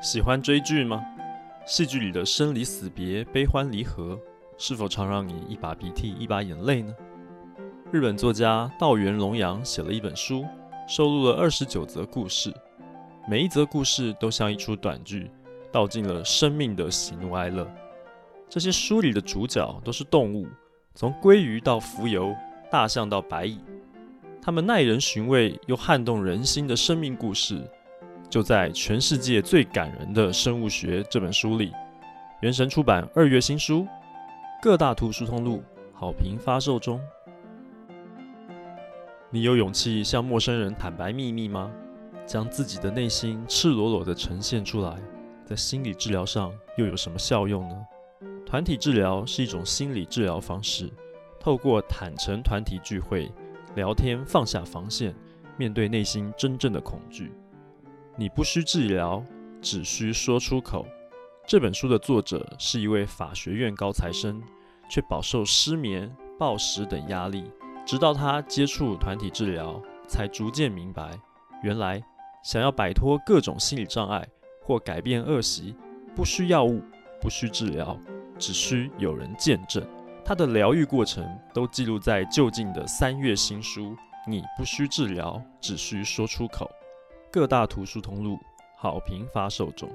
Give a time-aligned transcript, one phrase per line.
[0.00, 1.04] 喜欢追剧吗？
[1.66, 4.16] 戏剧里的生离死别、悲欢离合，
[4.56, 6.94] 是否常让你一把鼻涕一把眼泪呢？
[7.90, 10.44] 日本作家稻垣龙阳写了一本书，
[10.86, 12.54] 收录了二十九则故事，
[13.28, 15.28] 每一则故事都像一出短剧，
[15.72, 17.68] 道尽了生命的喜怒哀乐。
[18.48, 20.46] 这些书里的主角都是动物，
[20.94, 22.36] 从鲑鱼到蜉蝣，
[22.70, 23.58] 大象到白蚁，
[24.40, 27.68] 他们耐人寻味又撼动人心的生命故事。
[28.30, 31.72] 就在全世界最感人的生物学这本书里，
[32.40, 33.86] 原神出版二月新书，
[34.60, 35.62] 各大图书通路
[35.94, 37.00] 好评发售中。
[39.30, 41.70] 你有勇气向陌生人坦白秘密吗？
[42.26, 44.94] 将自己的内心赤裸裸地呈现出来，
[45.46, 47.76] 在心理治疗上又有什么效用呢？
[48.44, 50.90] 团体治疗是一种心理治疗方式，
[51.40, 53.32] 透过坦诚团体聚会、
[53.74, 55.14] 聊天，放下防线，
[55.56, 57.32] 面对内心真正的恐惧。
[58.20, 59.22] 你不需治疗，
[59.62, 60.84] 只需说出口。
[61.46, 64.42] 这本书的作者是一位法学院高材生，
[64.90, 67.48] 却饱受失眠、暴食等压力。
[67.86, 71.16] 直到他接触团体治疗，才逐渐明白，
[71.62, 72.02] 原来
[72.42, 74.26] 想要摆脱各种心理障碍
[74.60, 75.76] 或改变恶习，
[76.16, 76.82] 不需药物，
[77.20, 77.96] 不需治疗，
[78.36, 79.80] 只需有人见证。
[80.24, 83.96] 他的疗愈过程都记录在就近的三月新书。
[84.26, 86.68] 你不需治疗，只需说出口。
[87.30, 88.38] 各大图书通路
[88.76, 89.88] 好评发售中。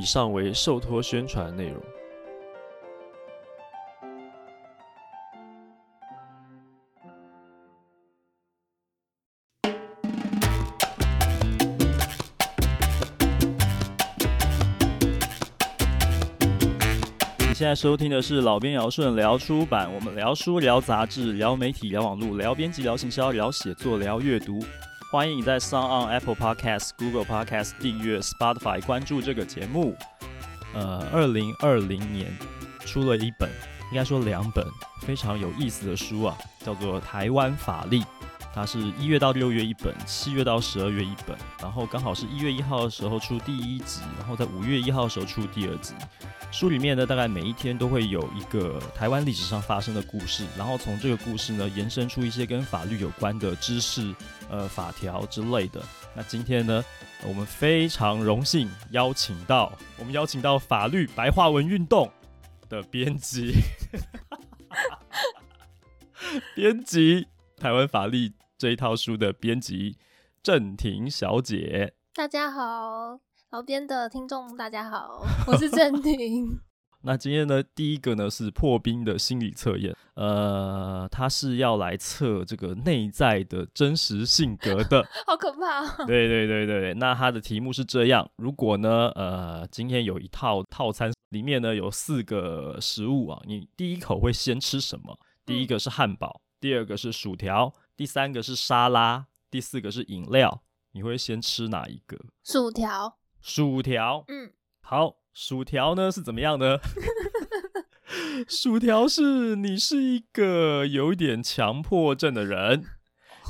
[0.00, 1.82] 以上为受托宣传内容。
[17.38, 24.60] 你现在收听的是老编尧舜聊出版，我们聊书、聊杂志、聊媒体、聊网络、聊编辑、聊行销、聊写作、聊阅读。
[25.08, 29.96] 欢迎你在 SoundOn Apple Podcast、Google Podcast 订阅 Spotify 关注这个节目。
[30.74, 32.36] 呃，二零二零年
[32.80, 33.48] 出了一本，
[33.92, 34.66] 应该说两本
[35.02, 38.00] 非常有意思的书啊，叫做《台湾法历》。
[38.52, 45.94] 它是一月到六月一本，七月到十二月一本，然后刚好是一月一号的时候出第一集，然后在五月一号的时候出第二集。
[46.52, 54.14] 书里面呢，大概每一天都会有一个台湾历史上发生的故事，然后从这个故事呢，延伸出一些跟法律有关的知识，
[54.48, 55.82] 呃，法条之类的。
[56.14, 56.82] 那今天呢，
[57.24, 62.10] 我们非常荣幸邀请到我们邀请到法律白话文运动
[62.70, 63.52] 的编辑，
[66.54, 67.28] 编辑
[67.58, 69.98] 台湾法律这一套书的编辑
[70.42, 71.92] 郑婷小姐。
[72.14, 73.25] 大家好。
[73.56, 76.60] 老编的听众大家好，我是郑 婷。
[77.00, 86.06] 那今天呢，第一个呢是破冰的心理测验，呃，它是要来测这个内在的真实性格的， 好可怕哦。
[86.06, 95.18] 对对对对，那它的题目是这样：如果呢，呃，今天有一套套餐，里面呢有四个食物啊，你第一口会先吃什么？
[95.46, 100.60] 第一个是汉堡，第二个是薯条，第三个是沙拉，第四个是饮料，
[100.92, 102.18] 你会先吃哪一个？
[102.44, 103.16] 薯条。
[103.40, 106.78] 薯条，嗯，好，薯条呢是怎么样呢？
[108.48, 112.84] 薯条是你是一个有一点强迫症的人，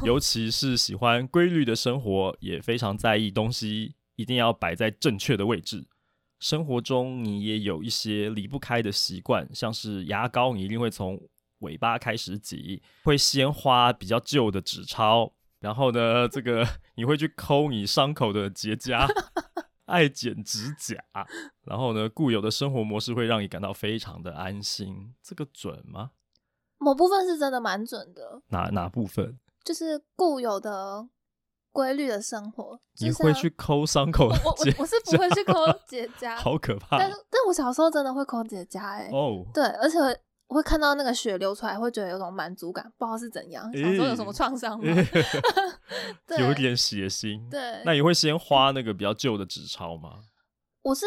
[0.04, 5.86] 尤其是喜欢规律的生活，也非常在意东西一定要摆在正确的位置。
[6.38, 11.18] 生活中你也有一些离不开的习惯，像是牙膏，你一定会从
[11.60, 16.66] 尾巴开始挤，会先花比较旧的纸钞，然后呢，这个
[16.96, 19.06] 你会去抠你伤口的结痂。
[19.86, 21.02] 爱剪指甲，
[21.64, 26.10] 然后呢，固有的生活模式会让你感到非常的安心，这个准吗？
[26.78, 28.42] 某部分是真的蛮准的。
[28.48, 29.38] 哪哪部分？
[29.64, 31.08] 就是固有的
[31.72, 32.78] 规律的生活。
[33.00, 35.54] 你会去抠伤口的我我是不会去抠
[35.86, 36.98] 结痂， 好可怕。
[36.98, 39.98] 但但我小时候真的会抠结痂，哎，哦，对，而且。
[40.48, 43.64] 我会看到那个血流出来，会觉得有种满足感，不知道是怎样。
[43.72, 44.84] 小时候有什么创伤吗？
[46.28, 47.48] 欸、有点血腥。
[47.50, 50.20] 对，那你会先花那个比较旧的纸钞吗？
[50.82, 51.06] 我是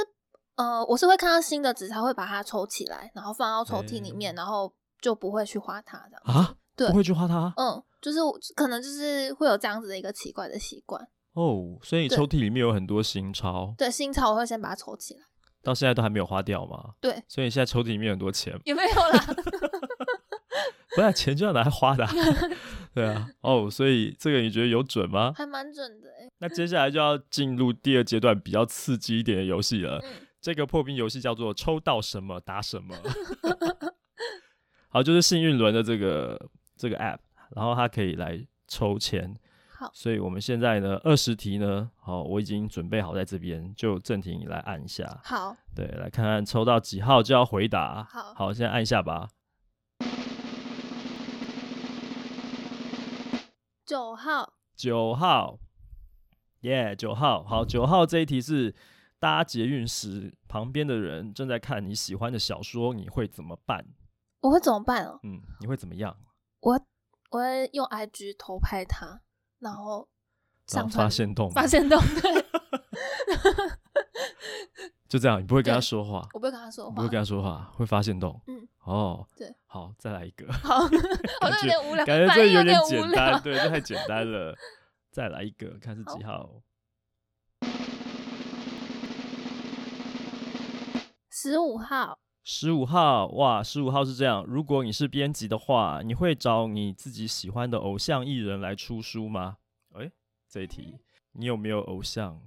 [0.56, 6.56] 呃，我是会看到新的纸钞，会把它抽起来，然后放到抽屉里面，欸、然后就不会去花它这样啊？
[6.76, 7.54] 对，不会去花它。
[7.56, 8.20] 嗯，就是
[8.56, 11.02] 可能就是会有这样子的一个奇怪的习惯。
[11.34, 13.74] 哦，所以你抽屉里面有很多新钞。
[13.78, 15.22] 对，新钞我会先把它抽起来。
[15.62, 16.94] 到现在都还没有花掉吗？
[17.02, 18.60] 对，所以你现在抽屉里面有很多钱。
[18.66, 19.26] 也没有啦？
[20.96, 22.12] 不然钱就要拿来花的啊。
[22.94, 25.34] 对啊，哦，所以这个你觉得有准吗？
[25.36, 26.10] 还蛮准的。
[26.40, 30.00] 那接下来就要进入第二阶段比较刺激一点的游戏了。
[30.04, 30.26] 嗯。
[30.42, 32.96] 这个破冰游戏叫做抽到什么打什么。
[34.88, 37.20] 好，就是幸运轮的这个这个 app，
[37.56, 39.36] 然后它可以来抽签。
[39.80, 45.22] 好，所以我们现在呢，二十题呢，好，我已经准备好在这边，就正题你来按一下。
[45.24, 48.04] 好，对，来看看抽到几号就要回答。
[48.04, 49.30] 好，好，现在按一下吧。
[53.86, 55.58] 九号，九号，
[56.60, 58.76] 耶，九号，好，九号这一题是
[59.18, 63.86] 搭捷运时，旁边的人正在看你喜欢的小说，你会怎么办？
[64.42, 65.22] 我会怎么办哦？
[65.24, 66.18] 嗯，你会怎么样？
[66.60, 66.74] 我
[67.32, 69.22] 我会用 IG 偷拍他，
[69.60, 70.08] 然后
[70.68, 72.46] 上发现动，发现动，对，
[75.08, 78.68] 就这样，你不会跟他说话，我不会跟他说话，不会跟他说话，会发现动，嗯。
[78.86, 80.52] 哦，对，好，再来一个。
[80.52, 80.80] 好，
[81.42, 84.56] 好像有点无聊，感觉这有点简单，对，这太简单了。
[85.12, 86.62] 再来一个，看是几号？
[91.30, 92.18] 十五号。
[92.44, 94.44] 十五号，哇，十五号是这样。
[94.46, 99.58] 如果你是编辑的话，你会找你自己喜欢的偶像艺人来出书吗？
[99.94, 100.12] 哎，
[100.50, 100.98] 这一题，
[101.34, 102.42] 你有没有偶像？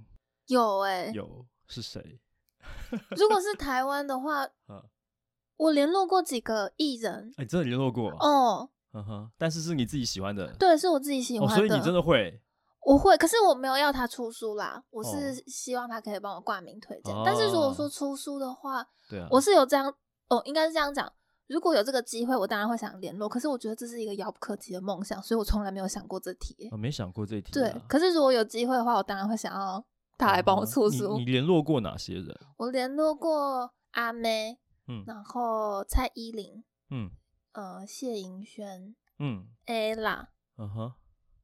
[0.47, 2.19] 有哎、欸，有，是谁？
[3.15, 4.47] 如果是台湾的话，
[5.55, 12.41] 我联络过几个艺人，哎、欸，真的联络过哦，嗯哼，但是是你自己喜欢的，对，是我自己喜欢的，哦、所以你真的会，
[12.85, 19.93] 我会，可是我没有要他出书啦，我是希望他可以帮我挂名推荐、哦，但是如果说出书的话，对啊，我是有这样，
[20.29, 21.11] 哦，应该是这样讲，
[21.47, 29.83] 如果有这个机会，我当然会想联络，可是我觉得这是一个遥不可及的梦想，所以我从来没有想过这题，我、哦、没想过这题、啊，对，可是如果有机会的话，我当然会想要
[30.17, 31.13] 他来帮我出书。
[31.13, 32.39] 哦、你联络过哪些人？
[32.57, 34.59] 我联络过阿妹。
[34.85, 37.09] 嗯，然后蔡依林，嗯，
[37.53, 40.25] 呃，谢盈萱，嗯，ella，
[40.57, 40.93] 嗯哼，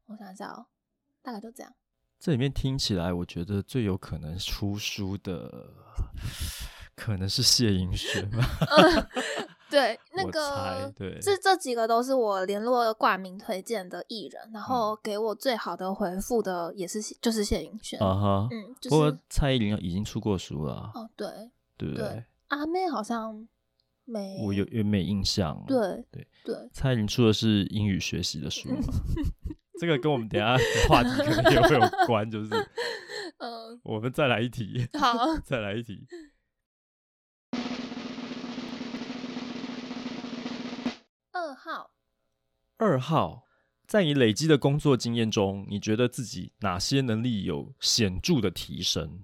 [0.08, 0.66] 我想想哦，
[1.30, 1.72] 大概都这样。
[2.20, 5.70] 这里面听起来，我觉得最有可能出书的，
[6.96, 8.40] 可能是谢盈萱吧。
[9.70, 18.00] 对，那个，对，这这几个都是我联络挂名推荐的艺人，然后给我最好的回复的也是就是谢盈萱。
[18.02, 20.92] 啊哈，嗯，就是、不过蔡依林已经出过书了。
[20.96, 21.28] 哦，对，
[21.78, 22.08] 对不对？
[22.08, 23.48] 对阿妹好像
[24.06, 25.64] 没，我有有没印象？
[25.68, 28.82] 对对对，蔡依林出的是英语学习的书嘛？
[29.80, 32.50] 这个跟我们等下的话题可能也会有关，就是，
[33.40, 36.06] 嗯，我们再来一题，好， 再来一题。
[41.32, 41.92] 二号，
[42.78, 43.44] 二号，
[43.88, 49.24] 在你累积的工作经验中，你觉得自己哪些能力有显著的提升？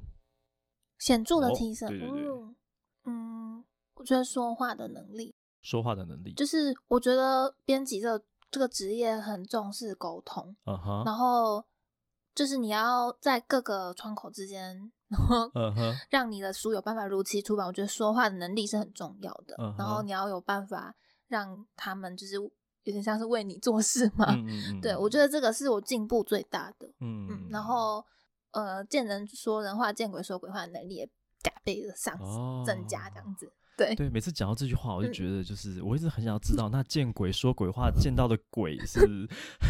[0.98, 2.24] 显著的提升，哦、对对对。
[2.24, 2.56] 嗯
[3.08, 3.64] 嗯，
[3.96, 8.18] 我觉得说话的能力，说话的能力，就是我觉得编辑这
[8.56, 11.06] 这个职业很重视沟通，uh.
[11.06, 11.62] 然后
[12.34, 15.52] 就是你要在各个窗口之间，然后
[16.10, 17.66] 让你的书有办法如期出版。
[17.66, 17.68] Uh.
[17.68, 19.78] 我觉得说话的能力是很重要的，uh -huh.
[19.78, 20.96] 然后你要有办法
[21.28, 22.50] 让他们就是有
[22.86, 24.32] 点像是为你做事嘛。
[24.32, 24.82] Uh.
[24.82, 26.88] 对，我觉得这个是我进步最大的。
[27.02, 27.34] 嗯、uh.
[27.34, 28.06] 嗯，然后
[28.52, 31.10] 呃，见人说人话，见鬼说鬼话的能力也。
[31.44, 32.18] 加倍的上
[32.66, 39.00] 增加这样子，对对，每次讲到这句话，我就觉得就是、嗯、我一直很想要知道，那见鬼说鬼话见到的鬼是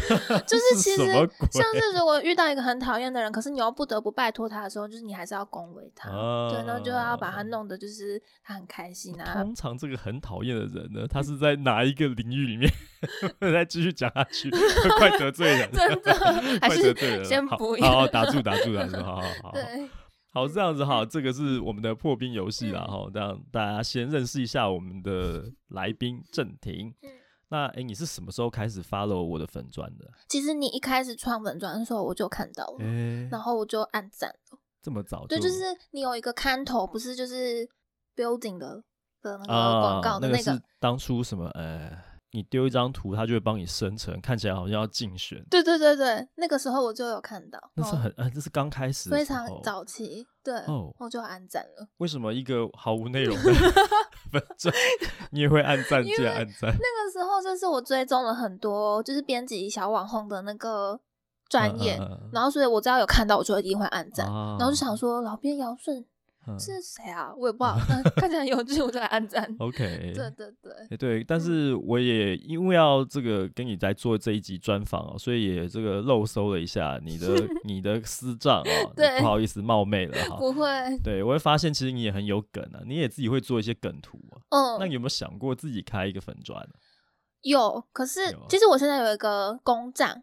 [0.46, 1.06] 就是其实
[1.50, 9.42] 像是如果遇到一个很讨厌的人，可是你又不得不拜托他的时候，就是你还是要恭维他、啊，对，然后就要把他弄得就是他很开心啊。
[9.42, 12.70] 通常这个很讨厌的人呢，他是在哪一个领域里面？
[13.40, 14.50] 再继续讲下去，
[14.98, 16.12] 快得罪人，真的，
[16.60, 19.88] 快得罪人，先不要，打住，打住，打住，好好好，对。
[20.36, 26.94] 好，这样子哈，这个是我们的破冰游戏啦哈，让大家先认识一下我们的来宾郑婷。
[27.48, 30.04] 那哎、欸，你是什么时候开始 follow 我的粉专的？
[30.28, 34.58] 其实你一开始创粉专的时候我就看到了，欸、然后我就按赞了。
[34.82, 35.26] 这么早？
[35.26, 37.66] 对，就是你有一个看头，不是就是
[38.14, 38.84] building 的
[39.22, 41.46] 的那个广告的那个，啊那个、是当初什么？
[41.54, 42.02] 呃、欸。
[42.36, 45.42] 你丢一张图，他就会帮你生成，看起来好像要竞选。
[45.48, 47.58] 对对对对，那个时候我就有看到。
[47.74, 50.26] 那是很，呃，这是刚开始，非常早期。
[50.44, 51.88] 对，哦，我就按赞了。
[51.96, 53.54] 为什么一个毫无内容的
[54.30, 54.74] 粉专，
[55.30, 56.04] 你也会按赞？
[56.04, 56.70] 竟然按赞？
[56.70, 61.00] 那个时候就是我追踪了很多，就是编辑小网红的那个
[61.48, 64.56] 专业、嗯嗯嗯，然后所以我只要有看到，我就一定会按赞、啊。
[64.58, 65.74] 然后就想说，老编姚
[66.46, 66.60] 顺。
[66.60, 67.32] 是谁啊？
[67.36, 69.44] 我也不知道，但看起来有趣，我就来按赞。
[69.58, 71.24] OK，对对对，欸、对。
[71.24, 77.26] 但是我也因为要这个跟你在做这一集专访哦，所以也这个漏搜了一下你的
[77.64, 78.92] 你的私账哦。
[78.96, 80.36] 对，不好意思冒昧了哈。
[80.40, 80.66] 不会。
[81.02, 84.40] 对，我会发现其实你也很有梗啊，你也自己会做一些梗图啊。
[84.50, 84.76] 嗯。
[84.78, 86.66] 那你有没有想过自己开一个粉专？
[87.42, 90.22] 有，可是其实我现在有一个公账。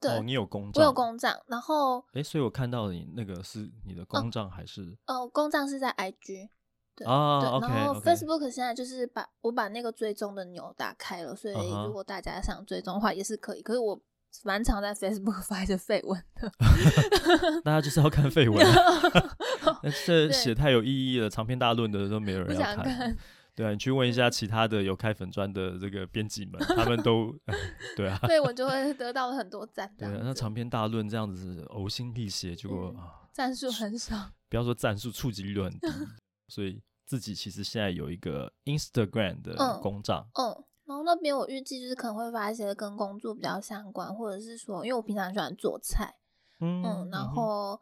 [0.00, 4.96] 对哦，你有公账，我有公账，然后哎，所以我看到你那个是你的公账还是？
[5.06, 6.48] 哦，哦公账是在 IG，
[6.94, 14.00] 对啊对，OK，然后 Facebook 现在就是把我把那个追踪的钮打开了，所以如果大家想追踪的话也是可以，可是我
[14.44, 16.52] 蛮常在 Facebook 发一些废文的。
[17.64, 18.64] 大家就是要看废文，
[20.06, 22.84] 这写太有意义了，长篇大论的都没有人要看。
[22.84, 23.16] 看
[23.58, 27.34] 对啊，你去问一下其他的有开粉砖的这个编辑们，他们都
[27.96, 29.92] 对啊，对我就会得到了很多赞。
[29.98, 32.94] 对啊，那长篇大论这样子呕心沥血，结果
[33.32, 34.30] 赞数很少。
[34.48, 35.88] 不要说战术，触及率很低，
[36.46, 40.28] 所以自己其实现在有一个 Instagram 的公账。
[40.34, 40.52] 嗯。
[40.52, 46.14] 嗯然后那边我预计就是可能会发一些跟工作比较相关，或者是说，因为我平常喜欢做菜，
[46.60, 47.78] 嗯，嗯，然后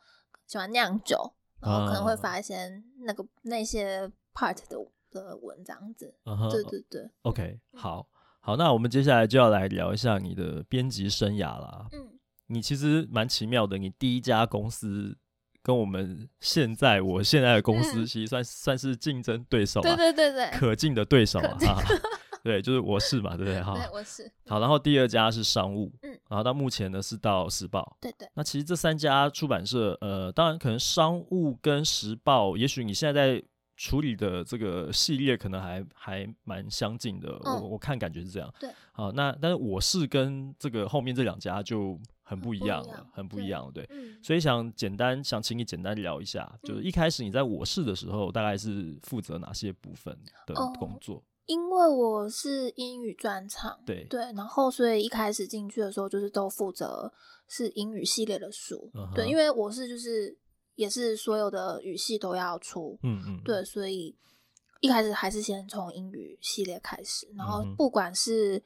[0.48, 1.16] 喜欢酿酒，
[1.60, 4.76] 然后可能会发一些那个、啊、那些 part 的
[5.10, 6.14] 的文章子。
[6.24, 7.10] 啊、对对对。
[7.22, 8.08] OK，好，
[8.40, 11.86] 好，那我们接下来就要来聊一下你的编辑生涯啦。
[11.92, 15.16] 嗯，你其实蛮奇妙的，你第一家公司
[15.62, 21.56] 跟我们现在我现在的公司其实算、嗯、算是竞争对手，对对对对，可敬的对手啊。
[22.46, 23.60] 对，就是我是嘛，对不对？
[23.60, 24.30] 哈，对，我是。
[24.46, 28.28] 好，然后第二家是商务，嗯，然后到目前呢是到时报，对对。
[28.34, 33.42] 那其实这三家出版社，呃，当然可能商务跟时报，也许你现在在
[33.76, 38.52] 处理的这个系列可能还还蛮相近的，嗯、我我看感觉是这样。
[38.58, 38.70] 对。
[38.92, 43.84] 好，那但是我是跟这个后面这两家就很不一样了，很不一样，对。
[43.86, 50.16] 对嗯、所以想简单想请你简单聊一下，就是一开始你在我是的时候，大概是负责哪些部分
[50.46, 51.16] 的工作？
[51.16, 57.12] 嗯因为我是英语专场，对对，然后所以一开始进去的时候，就是都负责
[57.46, 59.14] 是英语系列的书，uh huh.
[59.14, 60.36] 对，因为我是就是
[60.76, 64.14] 也是所有的语系都要出，嗯嗯，对，所以
[64.80, 68.62] 一开始还是先从英语系列开始，然后不管是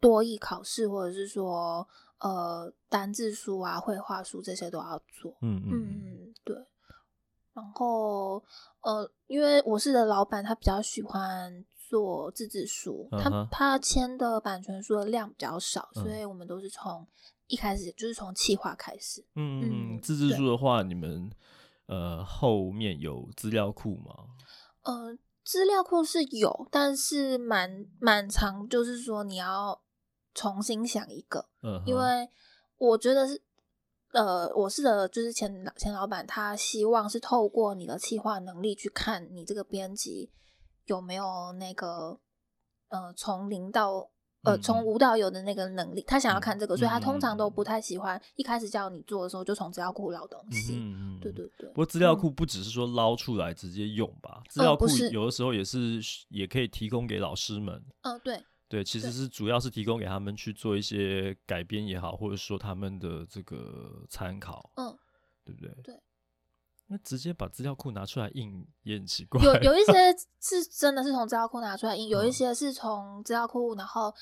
[0.00, 1.86] 多义考试，或者是说
[2.18, 6.56] 呃单字书啊、绘画书这些都要做，嗯嗯嗯，对，
[7.54, 8.42] 然后
[8.80, 11.64] 呃，因为我是的老板，他比较喜欢。
[11.88, 17.06] 做自制书，他他签的版权书的量比较少，所以我们都是从
[17.46, 19.24] 一开始就是从企划开始。
[19.34, 21.30] 嗯嗯，自制书的话，你们
[21.86, 24.26] 呃后面有资料库吗？
[24.82, 29.82] 呃，资料库是有，但是蛮蛮长，就是说你要
[30.34, 32.28] 重新想一个，嗯因为
[32.78, 33.42] 我觉得是
[34.12, 40.30] 呃，我是的，就是前前老板他希望是透过你的企划能力去看你这个编辑。
[40.86, 42.20] 有没有那个
[42.90, 44.08] 呃，从零到
[44.46, 46.02] 呃，从无到有的那个能力？
[46.06, 50.74] 他想要看这个，所以他通常都不太喜欢一开始叫你做的时候就从资料库捞东西。
[50.76, 51.68] 嗯嗯，对对对。
[51.70, 54.42] 不过资料库不只是说捞出来直接用吧？
[54.48, 57.82] 资料库有的时候也是也可以提供给老师们。
[58.02, 64.70] 嗯，对对，其实是主要是提供给他们去做一些改编也好，或者说他们的这个参考。
[64.76, 64.96] 嗯，
[65.44, 65.70] 对不对？
[65.82, 65.94] 对。
[66.88, 69.42] 那直接把资料库拿出来印也很奇怪。
[69.42, 69.92] 有有一些
[70.40, 74.14] 是真的是从资料库拿出来印，有一些是从资料库然后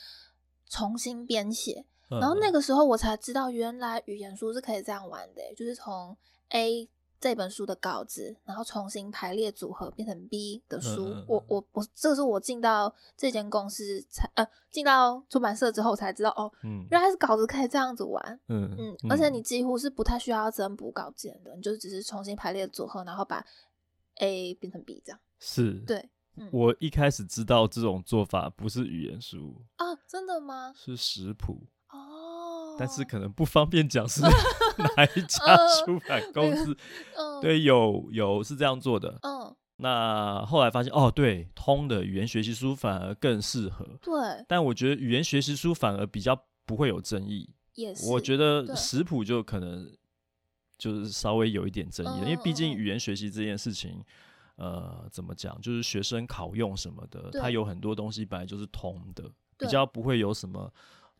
[0.68, 6.16] 重新编写，嗯、然后那个时候我才知道原来语言书是可以这样玩的，就是从
[6.50, 6.88] A。
[7.24, 11.06] 这本书的稿子，然后重新排列组合变成 B 的书。
[11.06, 18.22] 嗯嗯、我我我，这是我进到这间公司才呃进到出版社之后才知道哦，嗯、原来是稿子可以这样子玩。
[18.48, 23.42] 嗯嗯，嗯而且你几乎是不太需要增补稿件的，你就只是重新排列组合，然后把
[24.16, 25.18] A 变成 B 这样。
[25.40, 26.10] 是，对。
[26.36, 30.74] 嗯、我一开始知道这种做法不是语言书啊，真的吗？
[30.76, 31.62] 是食谱。
[32.78, 34.20] 但是可能不方便讲是
[34.96, 35.38] 哪一家
[35.84, 36.76] 出版公司，
[37.40, 44.12] 对，有有是这样做的，嗯，那后来发现哦，对，通的语言学习书反而更适合，对，
[44.48, 46.36] 但我觉得语言学习书反而比较
[46.66, 49.88] 不会有争议，也是，我觉得食谱就可能
[50.76, 54.02] 就是稍微有一点争议，因为毕竟语言学习这件事情，
[54.56, 60.72] 呃，怎么讲，就是学生考用什么的，它有很多东西本来就是通的，比较不会有什么。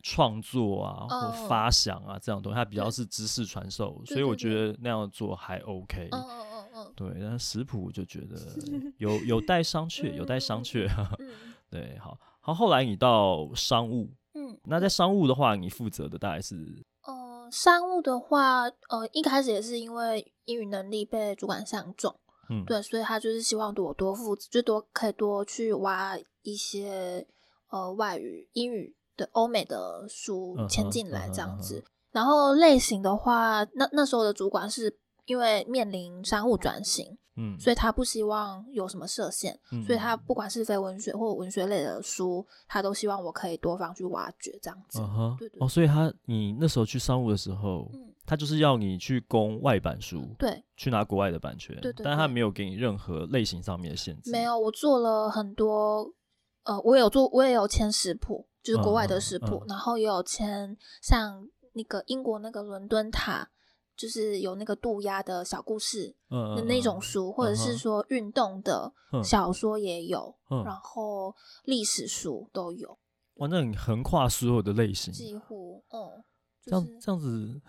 [0.07, 6.09] 创作啊，或发想啊，这样东西，它比较是知识传授，所以我觉得那样做还 OK。
[6.11, 8.35] 嗯嗯嗯对，但是食谱我就觉得
[8.99, 10.87] 有有待商榷，有待商榷。
[11.71, 22.15] 对，好，好，后来你到商务，嗯，那在商务的话，你负责的大概是，呃，商务的话，呃，一开始也是因为英语能力被主管相中，
[22.49, 27.25] 嗯，对，所以他就是希望我多负责，就多可以多去挖一些
[27.71, 28.95] 呃外语英语。
[29.15, 31.89] 对欧美的书签进来这样子，uh uh uh.
[32.11, 44.99] 然后类型的话，那那时候的主管是因为面临商务转型，嗯，所以他不希望有什么设限，嗯、所以他不管是非文学或文学类的书，他都希望我可以多方去挖掘这样子。
[44.99, 45.37] Uh huh.
[45.37, 45.65] 对对对。
[45.65, 54.31] 哦，所以他你那时候去商务的时候，嗯、他就是要你去攻外版书，对，去拿国外的版权，对，对对，但他没有给你任何类型上面的限制。
[54.31, 56.09] 没有，我做了很多，
[56.63, 58.47] 呃，我有做，我也有签食谱。
[58.65, 63.47] 就是国外的食谱，嗯嗯、然后也有签像那个英国那个伦敦塔，
[63.95, 68.91] 就是有那个渡鸦的小故事的那种书，嗯、或者是说运动的
[69.23, 72.97] 小说也有，嗯、然后历史书都有。
[73.35, 76.23] 哇，那你横跨所有的类型，几乎，嗯，
[76.63, 77.61] 这样这样子，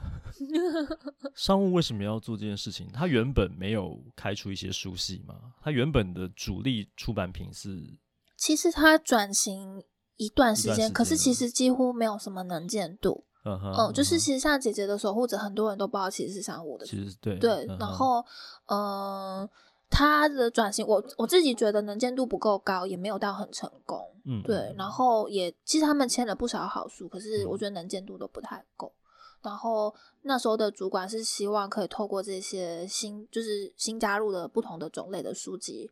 [1.37, 2.89] 商务为什么要做这件事情？
[2.93, 5.35] 他原本没有开出一些书系吗？
[5.61, 7.99] 他原本的主力出版品是，
[8.37, 9.83] 其实他转型
[10.17, 13.25] 一段时间，可是其实几乎没有什么能见度。
[13.45, 18.25] 嗯哼，嗯，就是其实像姐姐的守护者，很多人都不知道其实是商务的，其实对对，然后
[18.67, 19.41] 嗯。
[19.41, 19.51] 呃
[19.89, 24.05] 他的转型，我我自己觉得能见度不够高，也没有到很成功。
[24.25, 24.75] 嗯，对。
[24.77, 28.93] 然后也其实他们签了不少好书，可是我觉得能见度都不太够。
[28.97, 29.01] 嗯、
[29.45, 35.89] 然后那时候的主管是希望可以透过这些新，就是新加入的不同的种类的书籍，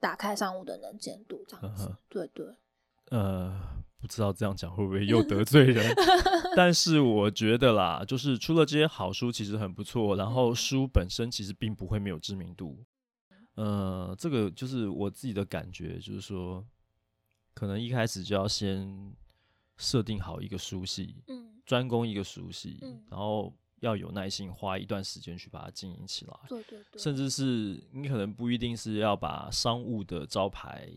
[0.00, 1.84] 打开商务的能见度，这样子。
[1.90, 2.46] 嗯、对对。
[3.10, 5.94] 呃，不知道这样讲会不会又得罪人？
[6.56, 12.84] 但是我觉得啦，就是出了这些好书其实很不错，然后书本身其实并不会没有知名度。
[13.56, 16.64] 呃，这个就是我自己的感觉，就是说，
[17.54, 19.14] 可能一开始就要先
[19.76, 30.88] 设定好一个书系，嗯，专攻一个书系，嗯，然后要有耐心，花一段时间去把它经营起来，对对对，甚至是你可能不一定是要把商务的招牌，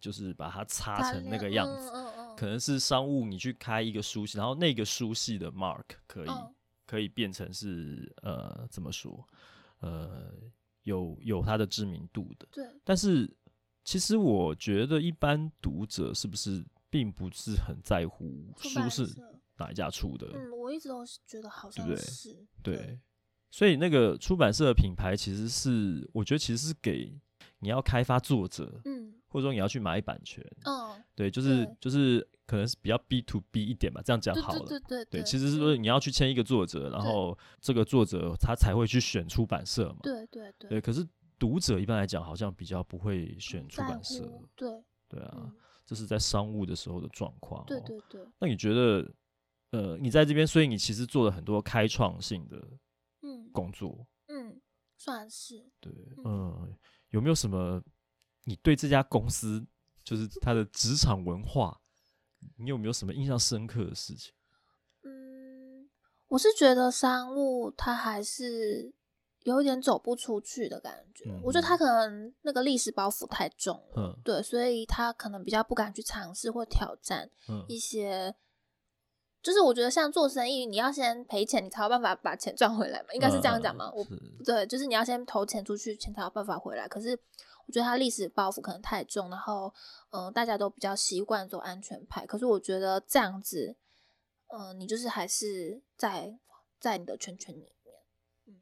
[0.00, 6.54] 就是把它擦成那个样子，嗯嗯嗯，可能是商务你去开一个书系，然后那个书系的 mark 可以，嗯，
[6.86, 9.26] 可以变成是呃怎么说，
[9.80, 10.32] 呃。
[10.86, 12.64] 有有它的知名度的，对。
[12.84, 13.28] 但是
[13.82, 19.04] 其实我觉得一般读者是不是并不是很在乎书是
[19.56, 20.28] 哪一家出的？
[20.32, 23.00] 嗯，我一直都是觉得好像是对。
[23.50, 27.12] 所以那个出版社的品牌其实是，我觉得其实是给
[27.58, 32.26] 你要开发作者，嗯，或者说你要去买版权，嗯，对，就是就是。
[32.48, 34.64] 可能是比较 B to B 一点吧，这样讲好了。
[34.68, 39.96] 对对对，其实是说你要去签一个作者，然后这个作者他才会去选出版社嘛。
[40.04, 40.70] 对对对。
[40.70, 41.04] 对，可是
[41.40, 44.30] 读者一般来讲好像比较不会选出版社。
[44.54, 44.80] 对。
[45.08, 47.66] 对啊，嗯、这是在商务的时候的状况。
[47.66, 48.24] 对对对。
[48.38, 49.12] 那你觉得，
[49.72, 52.64] 呃，你在这边，所以你其实做了很多开创性的
[53.22, 54.50] 嗯工作嗯。
[54.50, 54.60] 嗯，
[54.96, 55.66] 算是。
[55.80, 55.92] 对，
[56.24, 57.82] 嗯，嗯，有没有什么
[58.48, 59.66] 你对这家公司
[60.04, 61.80] 就是它的职场文化？
[62.58, 64.32] 你有没有什么印象深刻的事情？
[65.02, 65.88] 嗯，
[66.28, 68.92] 我是觉得商务它还是
[69.42, 71.24] 有一点走不出去的感觉。
[71.28, 77.28] 嗯、我觉得他可能那个历史包袱太重了，嗯、对，所以他可能比较不敢去尝试或挑战
[77.66, 78.28] 一些。
[78.28, 78.34] 嗯、
[79.42, 83.90] 就是我觉得像做生意，你要先赔钱，你才有办法把钱赚回来嘛，应该是这样讲吗？
[83.92, 86.86] 嗯、我是对，就是你要先投钱出去，钱才有办法回来。
[86.86, 87.18] 可是。
[87.66, 89.74] 我觉得他历史包袱可能太重，然后，
[90.10, 92.24] 嗯、呃，大家都比较习惯走安全牌。
[92.24, 93.76] 可是我觉得这样子，
[94.56, 96.38] 嗯、呃，你就是还是在
[96.78, 97.72] 在你的圈圈里面。
[98.46, 98.54] 嗯，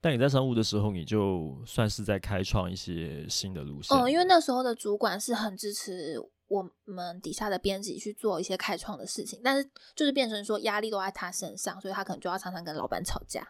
[0.00, 3.94] 但你在商务的时候，你就算是在开创一些新的路线。
[3.94, 6.16] 嗯，因为那时候的主管是很支持
[6.48, 13.46] 我们底下的编辑去做一些开创的事情，但是就是变成说压力都在他身上，所以他可能就要常常跟老板吵架。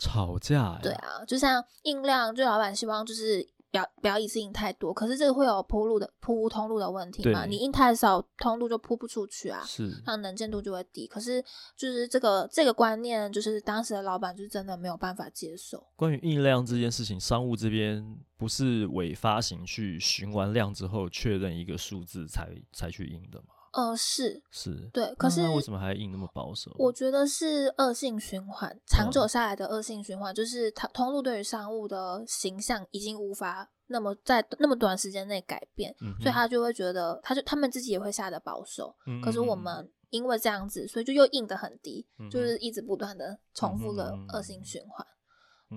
[0.00, 0.80] 吵架？
[0.82, 3.48] 对啊，就像印量，就老板希望就是。
[3.72, 7.46] 不要不要一次印太多，可是这个会有铺路的铺通路的问题嘛？
[7.46, 11.06] 你印太少，通路就铺不出去啊，是，那能见度就会低。
[11.06, 11.42] 可是
[11.74, 15.82] 就是这个这个观念，就是当时的老板就真的没有办法接受。
[15.96, 18.04] 关于印量这件事情，商务这边
[18.36, 23.54] 不是伪发行去询完量之后确认一个数字才才去印的吗？
[23.72, 26.70] 呃，是是，对，可是为什么还印那么保守？
[26.78, 38.94] 我觉得是恶性循环，长久下来的恶性循环，嗯、就是它通路对于商务的形象已经无法那么在那么短时间内改变，嗯、所以他就会觉得，他就他们自己也会下得保守。
[39.24, 45.06] 可是我们因为这样子，所以就又印的很低，嗯、就是一直不断的重复了恶性循环。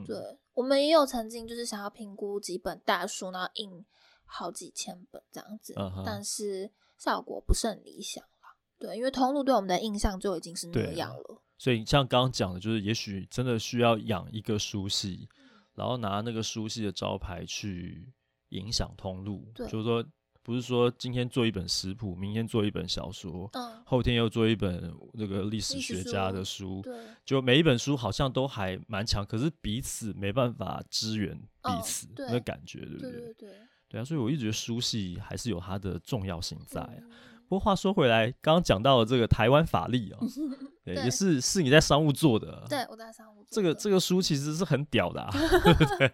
[0.06, 0.18] 对，
[0.54, 3.86] 我们也有曾经就是想要评估几本大书，然后印
[4.26, 6.70] 好几千本这样子，嗯、但是。
[7.06, 11.42] 效果不是很理想啦，对，因为通路对我们的印象就已经是那样了。
[11.56, 18.12] 所以像刚刚讲的，就是也许真的需要养一个书系，嗯、然后拿那个书系的招牌去
[18.50, 19.48] 影响通路。
[19.54, 20.04] 对就是说，
[20.42, 33.12] 不是说今天做一本食谱，明天做一本小说，嗯、后天又做一本那个历史学家的书，对，就每一本书好像都还蛮强，可是彼此没办法支援彼此，那感觉，对不对？
[33.12, 33.60] 对对对。
[33.96, 36.90] 对啊，所以我一直觉得书系还是有它的重要性在啊。
[36.98, 37.10] 嗯、
[37.48, 40.20] 不过话说回来，刚刚讲到了这个台湾法律啊，
[40.84, 42.66] 对，也是是你在商务做的。
[42.70, 43.50] 对，我在商务做的。
[43.52, 45.32] 这个这个书其实是很屌的啊，
[45.64, 46.12] 对不对？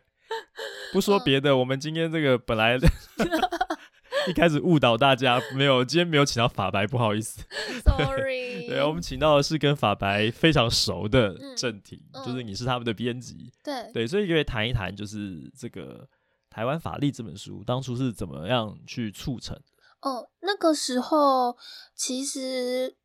[0.94, 2.78] 不说别的，嗯、我们今天这个本来
[4.30, 7.42] 一开始误导大家，没有，今天没有请到法白，不好意思
[7.84, 8.68] ，Sorry。
[8.68, 16.00] 对，我们请到的是跟法白非常熟的正廷，嗯、就是你是他们的编辑，对对，所以可以谈一谈，就是这个
[16.52, 19.60] 《台湾法律》这本书当初是怎么样去促成？
[20.02, 21.58] 哦，那个时候
[21.96, 22.96] 其实。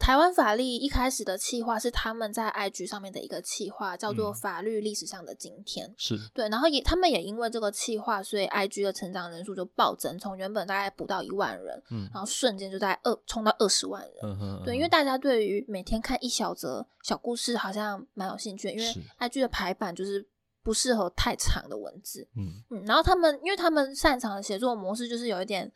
[0.00, 5.92] 台湾法律一开始的企划是他们在 IG 上面的一个企划，叫做“法律历史上的今天”。
[5.98, 14.12] 是、嗯、对，然后也他们也因为这个企划，所以 IG 的成长人数就暴增，从原本大概不到一万人，嗯，然后瞬间就在二冲到二十万人。
[14.22, 18.84] 嗯哼，对，因为大家对于每天看一小则小故事好像蛮有兴趣，因为
[19.18, 20.24] IG 的排版就是
[20.68, 22.28] 不适合太长的文字。
[22.36, 25.72] 嗯嗯，然后他们因为他们擅长的写作模式就是有一点。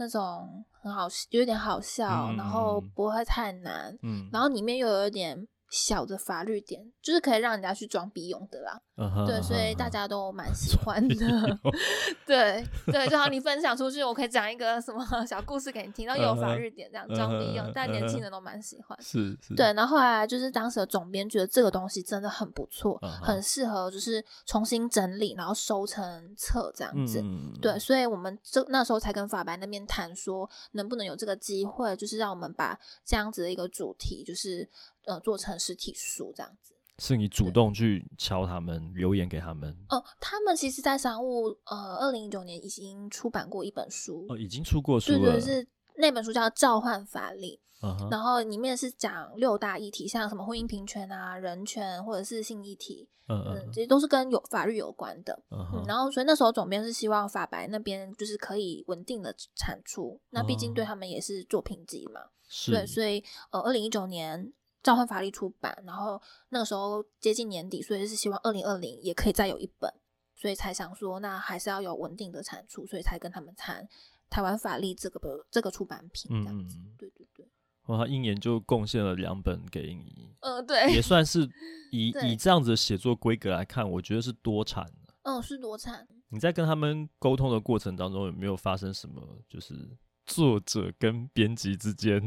[0.00, 5.48] 那种很好，有点好笑，嗯、然后不会太难，嗯、然后里面又有一点。
[5.70, 8.80] 小的法律点，就是可以让人家去装逼用的啦。
[8.96, 11.14] Uh huh, 对，所以大家都蛮 喜欢的。
[11.14, 11.58] Uh.
[12.26, 19.00] 对对，就好你分享出去，我可以讲一个什么 小故事给你听，然后有法律点这样装逼用，uh huh, 但年轻人都蛮喜欢。
[19.00, 19.56] 是、uh huh.
[19.56, 23.20] 对，然后后来就是当时的总编觉得这个东西真的很不错，uh huh.
[23.22, 27.20] 很适合就是重新整理，然后收成册这样子。
[27.20, 27.60] Uh.
[27.60, 34.68] 对，所以我们这那时候才跟法白那边谈说，能不能有这个机会，就是让我们把这样子的一个主题，就是。
[35.08, 39.74] 呃，做成实体书这样子，是你主动去敲他们，留言给他们？
[39.88, 45.18] 哦，他们其实，在商务呃，二零一九年已经出版过一本书，哦，已经出过书了。
[45.18, 45.66] 对对，是
[45.96, 55.40] 那本书叫《召唤法历》，嗯、哼然后里面是讲六大议题，像什么婚姻平权啊、人权或者是性议题，嗯这些都是跟有法律有关的。
[55.50, 64.52] 嗯，然后所以那时候总编是希望法白那边就是可以稳定的产出，那毕竟对他们也是作品集嘛，是对，所以呃，二零一九年。
[64.82, 69.92] 召唤法力出版，然后那个时候接近年底，所以是希望二零二零也可以再有一本，
[70.34, 73.86] 所以才想说，那还是要有稳定的产出，所以才跟他们谈
[74.30, 76.76] 台湾法力这个这个出版品这样子。
[76.78, 77.46] 嗯、对对对，
[77.86, 81.40] 哇，他一年就贡献了两本给你，嗯，对，也算是
[81.90, 85.14] 以以这样子的写作规格来看，我觉得是多产的。
[85.22, 86.06] 嗯，是多产。
[86.30, 89.22] 你在跟他们沟通的过程当中，有没有发生什么？
[89.48, 89.74] 就是
[90.26, 92.22] 作者跟编辑之间。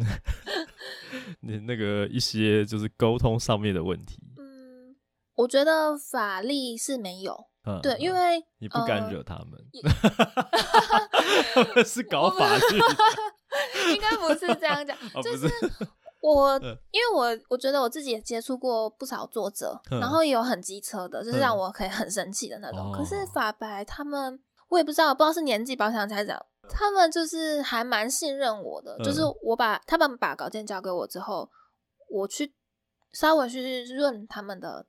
[1.41, 4.95] 那那个一些就是沟通上面的问题，嗯，
[5.35, 9.59] 我觉得法律是没有，嗯、对，因为你不敢惹他们，
[11.85, 12.79] 是搞法律，
[13.93, 15.47] 应该不是这样讲，哦、就是
[16.21, 24.39] 我，嗯、因为我我觉得我自己也接触过不少作者，嗯、然后也有很机车的，就是让我可以很生气的那种，嗯、可是法白他们，
[24.71, 26.43] 我也不知道，不知道是年纪保险才讲。
[26.69, 31.49] 他们就是还蛮信任我的，嗯、就是我把他们把稿件交给我之后，
[32.09, 32.53] 我去
[33.11, 34.85] 稍微去润他们的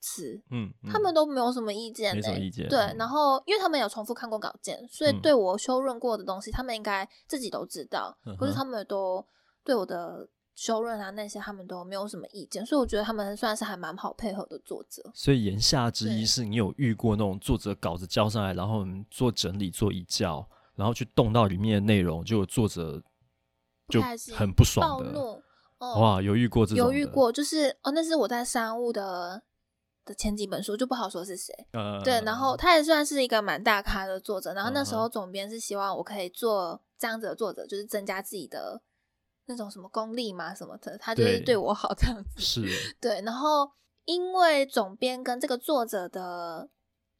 [0.00, 2.68] 词，嗯，嗯他们都没有什么意见、欸，没什么意见。
[2.68, 9.24] 对，嗯、然后因为他们有重复看过稿件，所以对我修润过的东西，他们应该自己都知道，可、是他们都
[9.62, 10.28] 对我的
[10.60, 15.02] 修润啊那些，他们都没有什么意见，所以我觉得他们算是还蛮好配合的作者。
[15.14, 20.46] 所以言下之意是你有遇过那种作者稿子交上来，然后我们做整理做移校。
[20.76, 23.02] 然后去动到里面的内容，就有作者
[23.88, 24.00] 就
[24.34, 25.42] 很不爽的，暴怒
[25.76, 29.42] 哦、哇，有遇过这种，犹豫过，就是哦，那是我在商务的
[30.06, 31.54] 的前几本书，就不好说是谁。
[31.72, 38.80] 呃、对，然后他也算是一个蛮大咖的作者，然后那时候总编是希望我可以做这样子的作者，就是增加自己的
[39.50, 42.40] 那种什么功利嘛什么的，他就是对我好这样子。
[42.40, 43.70] 是，对，然后
[44.06, 46.70] 因为总编跟这个作者的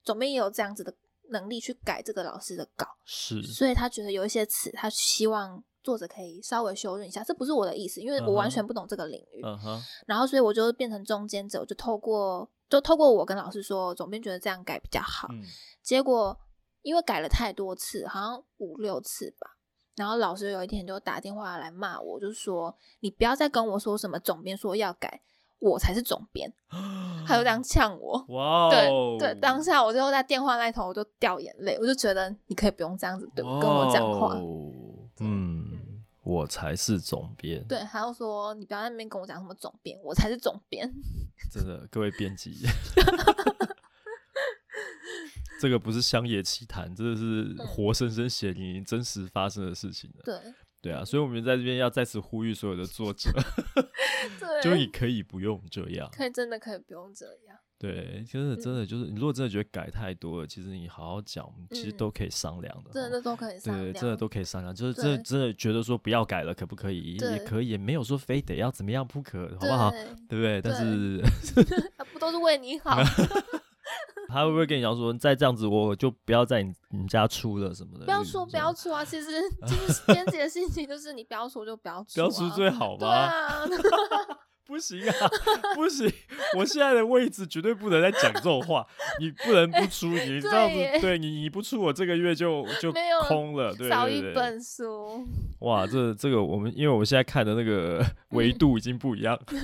[0.03, 0.95] 总编也有这样子的。
[1.33, 7.23] 能力去改这个老师的稿，是，所以他觉得有一些词，他希望作者可以稍微修润一下。
[7.23, 9.40] 这不是我的意思，因为我完全不懂这个领域。
[9.45, 15.29] 嗯哼然后，所以我就变成中间者，我就透过，就透过我跟老师说，总编觉得这样改比较好。
[15.31, 15.40] 嗯、
[15.85, 16.37] 结果
[16.83, 19.57] 因为改了太多次，好像五六次吧。
[19.96, 25.20] 然后老师有一天就打电话来骂我，就说：“你不要再跟我说什么总编说要改。”
[25.61, 26.50] 我才是总编，
[27.26, 28.24] 他就这样呛我。
[28.31, 34.38] 哇 Wow，对对，当下我就在电话那头我就掉眼泪，我就觉得你可以不用这样子对 Wow 跟我讲话。
[35.18, 37.62] 嗯，我才是总编。
[37.68, 40.90] 对，还要说你不要在那边跟我讲什么总编，我才是总编。
[41.53, 42.55] 真的，各位编辑，
[45.61, 50.23] 这个不是乡野奇谈，这个是活生生血淋淋真实发生的事情的。
[50.25, 50.55] 对。
[50.83, 53.31] 对啊，所以我们在这边要再次呼吁所有的作者
[54.40, 57.59] 对，就你可以不用这样，可以真的可以不用这样。
[57.79, 62.90] 对，真的真的就是，你如果真的觉得改太多了，其实你好好讲，其实都可以商量的。
[62.92, 64.75] 真的都可以商量，对，真的都可以商量。
[64.75, 67.18] 就是真的真的觉得说不要改了，可不可以？
[67.18, 69.90] 也可以，也没有说非得要怎么样不可，好不好？
[70.31, 70.62] 对不对？
[70.62, 71.23] 但是
[72.11, 72.99] 不都是为你好？
[74.33, 78.05] 他会不会跟你讲说，再这样子我就不要在你你家出了什么的？
[78.05, 79.05] 不要出，不要出啊！
[79.05, 79.29] 其实
[79.66, 83.09] 其实编辑的心情就是你不要出就不要出，不要出最好 吧？
[83.09, 83.66] 啊、
[84.66, 85.12] 不行啊，
[85.75, 86.09] 不行！
[86.57, 88.87] 我现在的位置绝对不能再讲这种话，
[89.19, 92.93] 你不能不出，你这样子对你你不出，我这个月就就
[93.27, 95.27] 空了，对，少一本书。
[95.61, 99.38] 哇，这这个我们因为我们现在看的那个维度已经不一样。
[99.47, 99.59] 对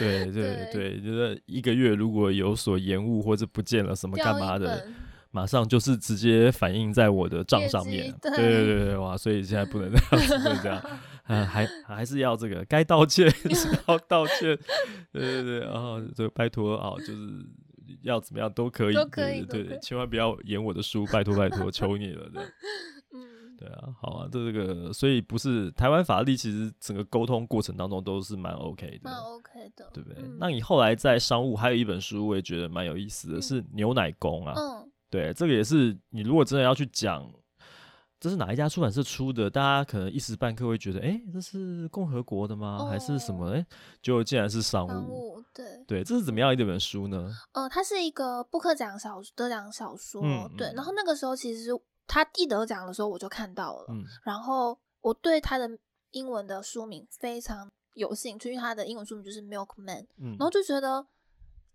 [0.00, 4.84] 对 对，对，就是一个月如果有所延误或者不见了什么干嘛的，
[5.30, 8.12] 马上就是直接反映在我的账上面。
[8.20, 9.16] 对对对对，哇！
[9.16, 10.82] 所以现在不能这样子，这样，
[11.24, 14.58] 啊，还还是要这个该道歉 是要道歉。
[15.12, 17.46] 对对对，然后就拜托啊，就是
[18.02, 22.42] 要怎么样都可以，都可以，对对，千万不要演我的书，拜托拜托，求你了，对。
[23.60, 30.18] 对啊，好啊，这个所以不是台湾法律，其实整个沟通过程当中都是蛮 OK 的，蛮 OK 的，对不对？
[30.22, 34.54] 嗯、那你后来在商务还有一本书，我也觉得蛮有意思的，嗯、是牛奶工啊。
[34.56, 37.30] 嗯，对，这个也是你如果真的要去讲，
[38.18, 39.50] 这是哪一家出版社出的？
[39.50, 42.78] 大家可能一时半刻会觉得，哎，这是共和国的吗？
[42.80, 43.50] 哦、还是什么？
[43.50, 43.66] 哎，
[44.00, 47.30] 就竟然是商务，商务对对，这是怎么样一本书呢？
[47.52, 50.72] 呃，它是一个布克奖小得奖小说，嗯、对。
[50.74, 51.78] 然后那个时候其实。
[52.06, 55.68] 他一得奖的时候，我就看到了，嗯、然后我对他的
[56.10, 61.06] 英文的书名非常有兴趣，因为他的英文书名就是《Milkman》，嗯，然后就觉得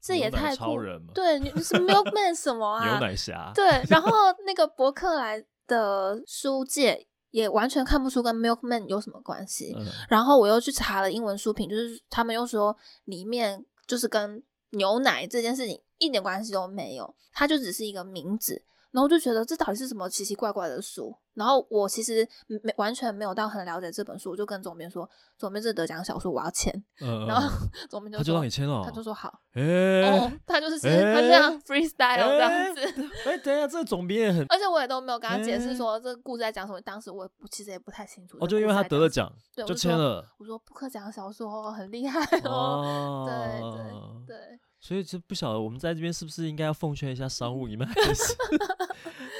[0.02, 2.90] 这也太超人了，对，你是 Milkman 什么 啊？
[2.90, 4.12] 牛奶侠，对，然后
[4.46, 18.64] 那个博客来的书界也完全看不出跟 Milkman 有什么关系，嗯、然后我又去查了英文书评，就是他们又说里面就是跟牛奶这件事情一点关系都没有，它就只是一个名字。
[18.96, 21.14] 然后就觉得这到底是什么奇奇怪怪的书？
[21.34, 22.26] 然后我其实
[22.64, 26.74] 没完全没有到很了解这本书，我就跟总编说：“总编这得奖小说我要签。
[27.02, 27.46] 呃”然后
[27.92, 29.42] 总编就说：“他就让你签了。”他就说：“好。
[29.56, 32.82] 欸”哦，他就是他这样 freestyle 这样子。
[33.26, 36.80] 哎、欸，等一下，这个总编也很 而且我也都没有跟他解释说这个故事在讲什么。
[36.80, 38.38] 当时我其实也不太清楚。
[38.40, 40.26] 哦，就因为他得了奖，对，就签了。
[40.40, 43.26] 我说布克奖小说很厉害哦。
[43.28, 44.60] 对对对。
[44.86, 48.36] 所以就不晓得我们在这边是不是应该要奉劝一下商务， 你们还是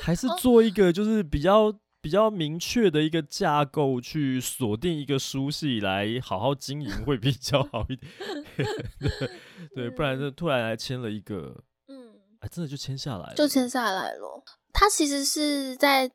[0.02, 8.12] 还是做一个就是比较比较明确的一个架构，去锁定一个书系来好好经营会比较好一点。
[9.00, 9.30] 对，
[9.76, 14.44] 对，不然就突然来签了一个，嗯，哎，真的就签下来了，就签下来了。
[14.74, 16.10] 他其实是在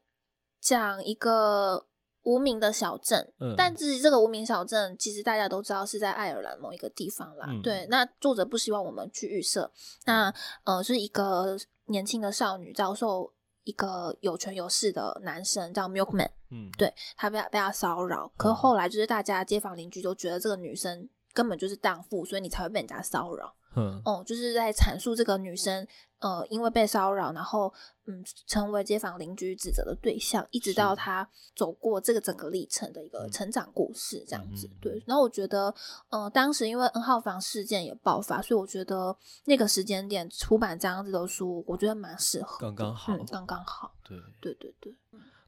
[0.61, 1.87] 讲一个。
[2.31, 7.45] 无名的小镇，嗯、但至于这个无名小镇，其实大家都知道是在爱尔兰某一个地方啦。
[7.49, 9.69] 嗯、对，那作者不希望我们去预设。
[10.05, 13.33] 那呃，是一个年轻的少女遭受
[13.65, 23.57] 一个有权有势的男生叫 Milkman，嗯，对，他被他被他骚扰，可是后来就是大家街坊邻居都觉得这个女生根本就是荡妇，所以你才会被人家骚扰。
[23.77, 25.87] 嗯，哦，就是在阐述这个女生，
[26.19, 27.73] 呃，因为被骚扰，然后
[28.07, 34.67] 嗯，成为街坊邻居指责的对象，一直到她走过这个整个历程的一个成长故事，这样子。
[34.67, 35.75] 嗯、对，然后我觉得，
[36.09, 43.95] 呃，当时因为 N 号房事件也爆发，所以我觉得那个时间点出版这样子的书，我觉得蛮适合，刚刚好，嗯，刚刚好。
[44.03, 44.95] 对，对对对。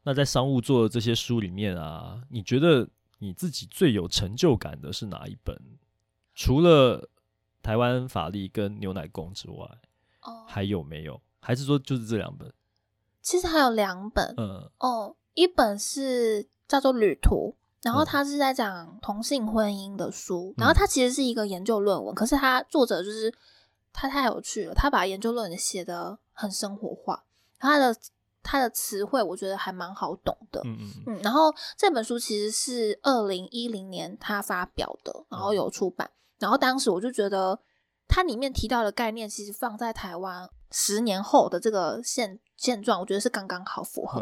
[0.04, 5.56] 那在商务做的这些书里面啊，你觉得你自己最有成就感的是哪一本？
[6.35, 7.08] 除了
[7.62, 9.66] 台湾法律跟牛奶工之外，
[10.22, 11.20] 哦，还有没有？
[11.40, 12.53] 还是说就是这两本？
[13.20, 23.33] 其实还有两本，嗯，哦，一本是叫做《旅途》，然后它是在讲同性婚姻的书，嗯、然后它其实是一个研究论文，可是它作者就是
[23.92, 27.25] 他太有趣了，他把研究论文写的很生活化，
[27.59, 27.96] 他的
[28.42, 36.09] 他的词汇我觉得还蛮好懂的，嗯嗯嗯，然后这本书其实是二零一零年他发表的，然后有出版。
[36.09, 37.59] 嗯然后当时我就觉得，
[38.09, 44.20] 它里面提到的概念，其实放在台湾十年后的这个现现状，我觉得是刚刚好符合。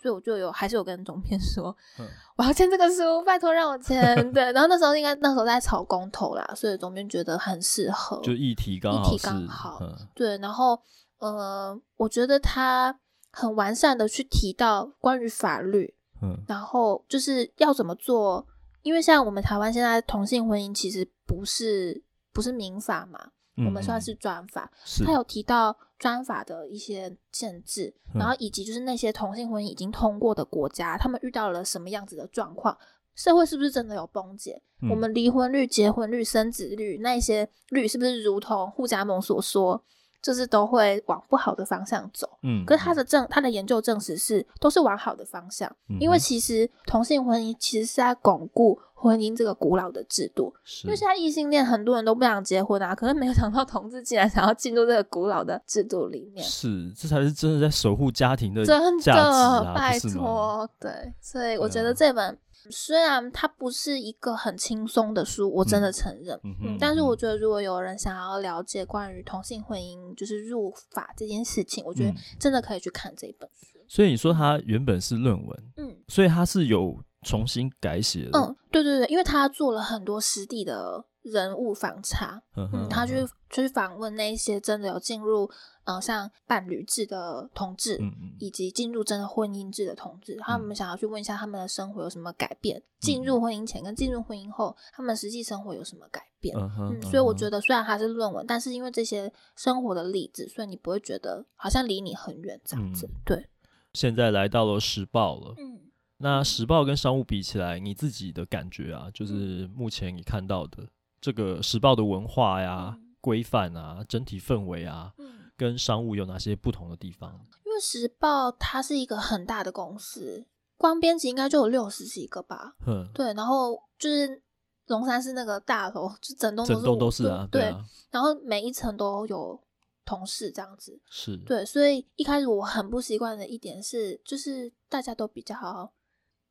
[0.00, 2.04] 所以我就有还是有跟总编说，呵
[2.36, 4.02] 我要签这个书，拜托让我签。
[4.32, 9.78] 对，然后那时候应该那时候在炒公投啦，所以总编觉得很适合，就议题刚好，议题刚好。
[10.14, 10.80] 对，然后
[11.18, 12.98] 呃，我觉得他
[13.30, 18.46] 很完善的去提到关于法律，嗯然后就是要怎么做。
[18.82, 24.72] 因为像我们台湾现在同性婚姻其实不是不是民法嘛，嗯、我们算是专法。
[24.84, 32.76] 是他有提到专法的一些限制，嗯、然后以及就是那些同性婚姻已经通过的国家，他们遇到了什么样子的状况，
[33.14, 34.62] 社会是不是真的有崩解？
[34.80, 39.84] 嗯、我们离婚率、结婚率、生子率那些率是不是如同护家盟所说，
[40.22, 42.28] 就是都会往不好的方向走。
[42.42, 50.52] 嗯，可是他的证，他的研究证实是都是往好的方向，嗯、因为其实同性婚姻其实是在巩固婚姻这个古老的制度。
[50.64, 56.44] 是，因为现在异性恋很多人都不想结婚啊，可是没有想到同志竟然想要进入这个古老的制度里面。
[56.44, 62.36] 是，这才是真的在守护家庭的啊，真的，拜托，对，所以我觉得这本。
[62.70, 73.78] 虽然它不是一个很轻松的书，我真的承认，嗯，嗯，但是我觉得如果有人想要了解关于同性婚姻就是入法这件事情，我觉得真的可以去看这本书。
[73.88, 81.04] 所以你说它原本是论文，嗯，所以它是有重新改写的，嗯，对对对，因为他做了很多实地的。
[81.30, 85.50] 人物访查，嗯，他去去访问那些真的有进入，
[85.84, 96.56] 呃，像伴侣制的同志，嗯嗯，以及进入真的婚姻制的同志，他们想要去问一下他们的生活有什么改变，进入婚姻前跟进入婚姻后，他们实际生活有什么改变？
[96.56, 103.06] 嗯嗯，所以我觉得虽然它是论文，但是因为这些生活的例子，所以你不会觉得好像离你很远这样子。
[103.06, 103.48] 嗯、对，
[103.94, 105.80] 现在来到了时报了，嗯，
[106.18, 110.86] 那时报跟商务比起来，你自己的感觉啊，就是目前你看到的。
[111.20, 117.44] 这个时报的文化呀、嗯、规范啊、整体氛围啊，嗯、跟商务有哪些不同的地方？
[117.64, 122.74] 因为时报它是一个很大的公司，光编辑应该就有六十几个吧。
[122.86, 124.42] 嗯，对，然后就是
[124.86, 127.84] 龙山是那个大楼，就整栋整栋都是啊，对，对啊。
[128.10, 129.60] 然后每一层都有
[130.04, 135.92] 同事这样子，是对，所以一开始我很不习惯的一点是，就是大家都比较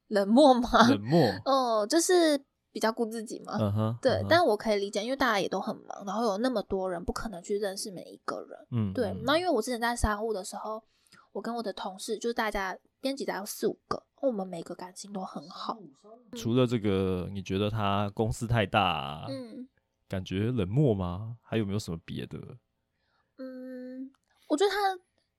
[0.08, 2.44] 冷漠嘛，冷漠，哦， 就是。
[2.78, 4.28] 比较顾自己嘛嗯哼对，uh.
[4.30, 9.12] 但我可以理解，因为大家也都很忙，然后有那么多人，不可能去认识每一个人，嗯，对。
[9.24, 10.84] 那因为我之前在商务的时候，
[11.32, 15.76] 我跟我的同事，就是大家编辑大概有四五个，我们每个感情都很好。
[16.34, 19.68] 除了这个，你觉得他公司太大，嗯，
[20.08, 21.38] 感觉冷漠吗？
[21.42, 22.38] 还有没有什么别的？
[23.40, 24.12] 嗯，
[24.50, 24.78] 我觉得他。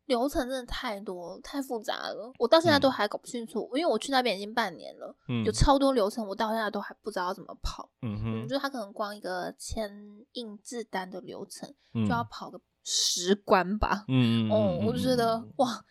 [0.09, 3.71] 流程真的太多太复杂了，我到现在都还搞不清楚。
[3.73, 7.89] 嗯、因为我去那边已经半年了，嗯、有超多流程，我到现在都还不知道怎么跑。
[8.03, 9.89] 嗯哼，嗯，就是他可能光一个签
[10.33, 14.05] 印制单的流程，嗯、就要跑个十关吧。
[14.09, 15.85] 嗯哦，我就觉得哇。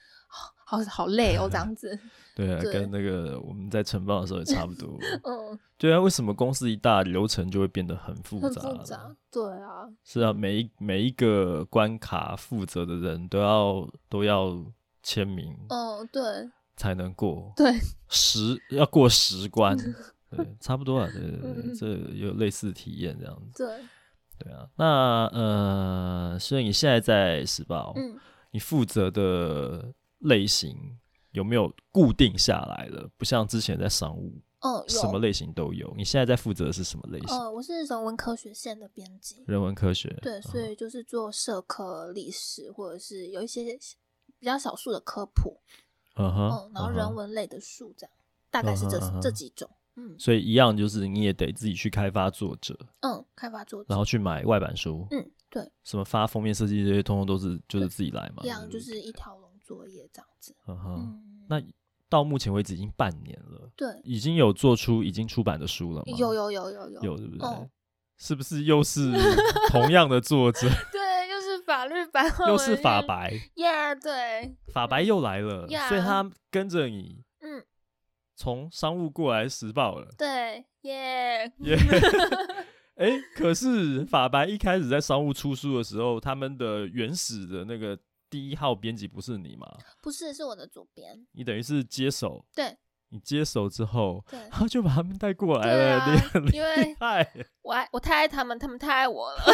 [0.69, 1.97] 好好累哦，这样子。
[2.35, 4.99] 对啊，对跟那个我们在晨报的时候也差不多。
[5.23, 8.61] 嗯，对啊，为什么公司一大，流程就会变得很复杂？
[8.61, 9.87] 很复杂，对啊。
[10.03, 14.61] 是啊，每一每一个关卡负责的人都要都要
[15.01, 15.55] 签名。
[15.69, 16.21] 哦，对。
[16.75, 17.53] 才能过。
[17.55, 17.73] 对。
[18.09, 19.75] 十要过十关，
[20.29, 21.09] 对，差不多啊。
[21.13, 23.65] 对对对，嗯、这有类似体验这样子。
[23.65, 24.45] 对。
[24.45, 28.19] 对啊，那呃，所以你现在在时报，嗯，
[28.51, 29.93] 你负责的。
[30.19, 30.97] 类型
[31.31, 33.09] 有没有固定下来了？
[33.17, 35.93] 不像之前在商务，哦，什么类型都有。
[35.95, 37.37] 你现在在负责的是什么类型？
[37.37, 39.43] 哦，我是人文科学线的编辑。
[39.45, 43.77] 人文科学，对，所以就是做社科、历史，或者是有一些
[44.39, 45.59] 比较少数的科普，
[46.15, 48.11] 嗯哼，然后人文类的书，这样
[48.49, 49.69] 大概是这这几种。
[49.99, 59.46] 嗯，所以一样就是你也得自己去开发作者，嗯，开发作者，然后去买外版书，嗯，对，什么发封面设计这些，通通都是就是自己来嘛，一样就是一条龙。
[59.67, 61.61] 作业这样子，嗯哼，嗯，那
[62.07, 66.03] 到目前为止已经半年了，对，已经有做出已经出版的书了吗？
[66.17, 67.45] 有有有有有，有对不对？
[67.45, 67.69] 哦、
[68.17, 69.11] 是不是又是
[69.67, 70.69] 同样的作者？
[70.89, 77.61] 对，又是法律白， 又是法白，耶，yeah, 对，法白又来了所以他跟着你，嗯，
[78.37, 81.77] 从商务过来时报了，对，耶，耶，
[82.95, 87.99] 哎，可是法白一开始在商务出书的时候，他们的原始的那个。
[88.29, 89.67] 第一号编辑不是你吗？
[90.01, 91.25] 不是，是我的主编。
[91.31, 92.77] 你等于是接手，对，
[93.09, 95.99] 你接手之后，对，然后就把他们带过来了。
[95.99, 96.15] 啊、
[96.51, 96.95] 因为
[97.61, 99.41] 我爱我太爱他们，他们太爱我了。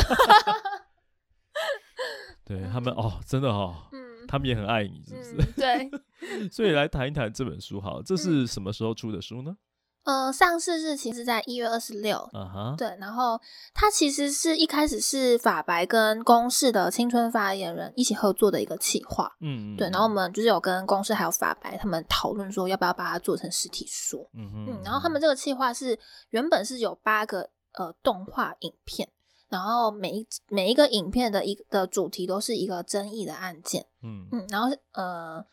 [2.45, 5.35] 对他们哦，真的哦， 嗯，他们也很爱你，是不是？
[5.37, 5.89] 嗯、对，
[6.49, 9.55] 所以来谈一谈这本书，好，这是什么时候出的书呢？
[10.03, 13.39] 呃，上市日期是在一月二十六，嗯哼，对，然后
[13.73, 25.97] 它其实是一开始是法白跟公视的青春发言人一起合作的一个企划，嗯，对，然后我们就是有跟公视还有法白他们讨论说要不要把它做成实体书，嗯哼嗯，然后他们这个企划是
[26.31, 29.07] 原本是有八个呃动画影片，
[29.47, 35.45] 然后每一每一个影片的一的主题都是一个争议的案件，嗯嗯，然后呃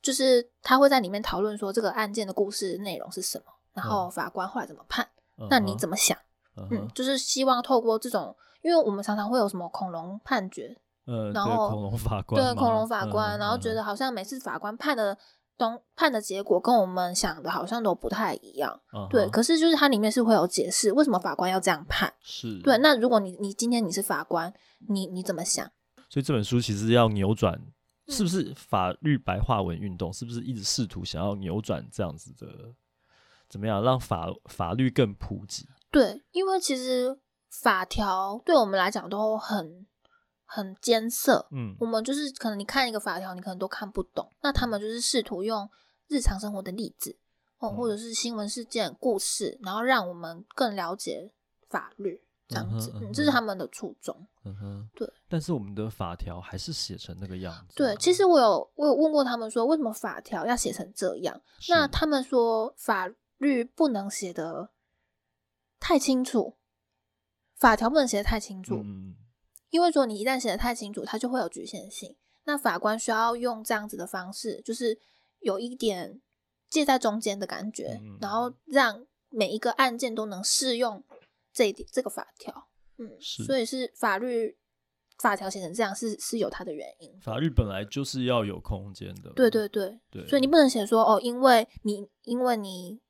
[0.00, 3.44] 就是他会在里面讨论说这个案件的故事内容是什么。
[3.74, 5.08] 然后法官后来怎么判？
[5.38, 6.16] 嗯、那你怎么想？
[6.56, 15.16] 嗯，嗯，就是希望透过这种，因为我们常常会有什么恐龙判决，嗯，然后恐龙法官，对恐龙法官，嗯、然后觉得好像每次法官判的
[15.56, 19.26] 东判的结果跟我们想的好像都不太一样，嗯、对。
[19.30, 22.12] 可是就是它里面是会有解释，为什么法官要这样判？
[22.20, 22.76] 是，对。
[22.78, 24.52] 那如果你你今天你是法官，
[24.88, 25.66] 你你怎么想？
[26.10, 27.58] 所以这本书其实要扭转，
[28.08, 30.12] 是不是法律白话文运动？
[30.12, 32.46] 是不是一直试图想要扭转这样子的？
[33.52, 35.68] 怎么样让法法律更普及？
[35.90, 39.86] 对，因为其实法条对我们来讲都很
[40.46, 41.46] 很艰涩。
[41.50, 44.26] 嗯，我们就是可能你看一个法条，你可能都看不懂。
[44.40, 45.68] 那他们就是试图用
[46.08, 47.18] 日常生活的例子，
[47.58, 51.30] 哦，或者是新闻事件、故事，然后让我们更了解
[51.68, 52.24] 法律。
[52.48, 54.14] 这样子，嗯，这是他们的初衷。
[54.44, 55.10] 嗯哼，对。
[55.26, 57.74] 但是我们的法条还是写成那个样子。
[57.76, 61.40] 对，其实我有我有问过他们说，为什么法条要写成这样？
[61.70, 63.08] 那他们说，法
[63.42, 64.70] 律不能写的
[65.78, 66.56] 太清楚，
[67.56, 68.76] 法条不能写的太清楚。
[68.76, 69.16] 嗯，
[69.70, 72.16] 因为说你一旦写的太清楚，它就会有局限性。
[72.44, 74.98] 那法官需要用这样子的方式，就是
[75.40, 76.20] 有一点
[76.70, 81.04] 介在中间的感觉，嗯，然后让每一个案件都能适用。
[81.54, 82.66] 这一点，这个法条，
[82.96, 84.56] 嗯，是，所以是法律
[85.18, 87.20] 法条写成这样是是有它的原因。
[87.20, 93.01] 法律本来就是要有空间的，对对对对，所以你不能写说哦，因为你因为你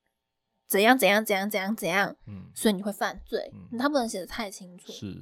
[0.73, 4.91] 怎样怎样怎样怎样怎样，嗯，所以你会犯罪，嗯，他不能写的太清楚。
[4.91, 5.17] 是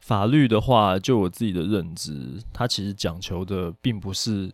[0.00, 4.52] 法律的话，就我自己的认知，它其实讲求的并不是。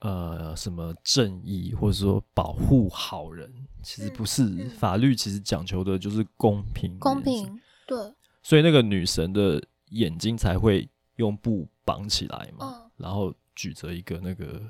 [0.00, 3.50] 呃，什么正义，或者说保护好人，
[3.82, 6.98] 其实不是、法律，其实讲求的就是公平。
[6.98, 7.98] 公平，对。
[8.42, 14.60] 所以那个女神的眼睛才会用布绑起来嘛，嗯、然后举着一个那个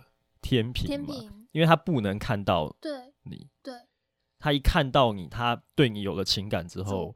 [0.40, 2.92] 天平嘛，天平，因为她不能看到对
[3.24, 3.74] 你，对，
[4.38, 7.14] 她一看到你，他对你有了情感之后。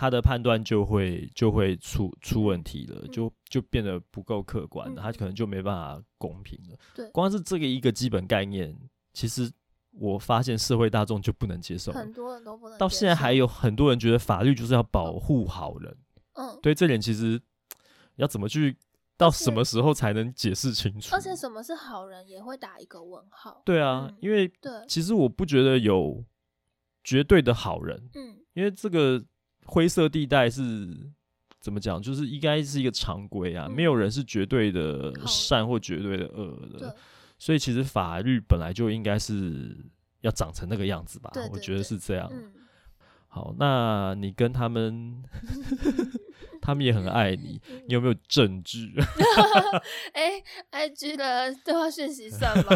[0.00, 6.78] 他的判断就会就会出出问题了，嗯、就就变得不够客观了，嗯、他可能就没办法公平了。
[6.94, 8.78] 对，光是这个一个基本概念，
[9.12, 9.50] 其实
[9.90, 12.78] 我发现社会大众就不能接受，很多人都不能。
[12.78, 15.96] 到现在还有很多人觉得法律就是要保护好人。
[16.34, 17.42] 嗯，对，这点其实
[18.14, 18.76] 要怎么去
[19.16, 21.12] 到什么时候才能解释清楚？
[21.12, 23.62] 而且什么是好人也会打一个问号。
[23.64, 26.24] 对啊，嗯、因为对，其实我不觉得有
[27.02, 28.10] 绝对的好人。
[28.14, 29.24] 嗯，因为这个。
[29.70, 30.88] 灰色地带是
[31.60, 32.00] 怎么讲？
[32.00, 36.96] 就是应该是一个常规啊，嗯、没有人是绝对的善或绝对的恶的，
[37.36, 39.76] 所以其实法律本来就应该是
[40.22, 41.30] 要长成那个样子吧？
[41.52, 42.26] 我觉得是这样。
[42.32, 42.50] 嗯、
[43.26, 45.22] 好，那你跟他们，
[46.62, 48.94] 他们也很爱你，你有没有证据？
[50.14, 52.64] 哎、欸、，IG 的对话讯息算吗？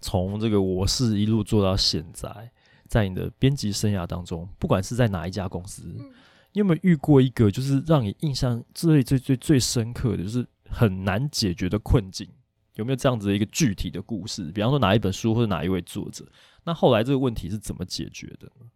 [0.00, 2.52] 从这个我是一路做到现在。
[2.88, 6.08] 在你的编辑生涯当中，不管是在哪一家公司，嗯、
[6.52, 12.28] 你有没有遇过一个就是让你印象最最最最深刻的就是很难解决的困境？
[12.74, 14.52] 有没有这样子的一个具体的故事？
[14.52, 16.24] 比方说哪一本书或者哪一位作者？
[16.62, 18.66] 那后来这个问题是怎么解决的呢？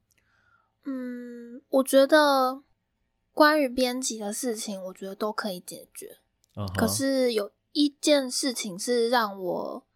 [0.87, 2.65] 嗯，我觉得
[3.33, 6.19] 关于编辑的事情，我觉得都可以解决。
[6.57, 9.87] Uh huh、可是有一件事情是让我。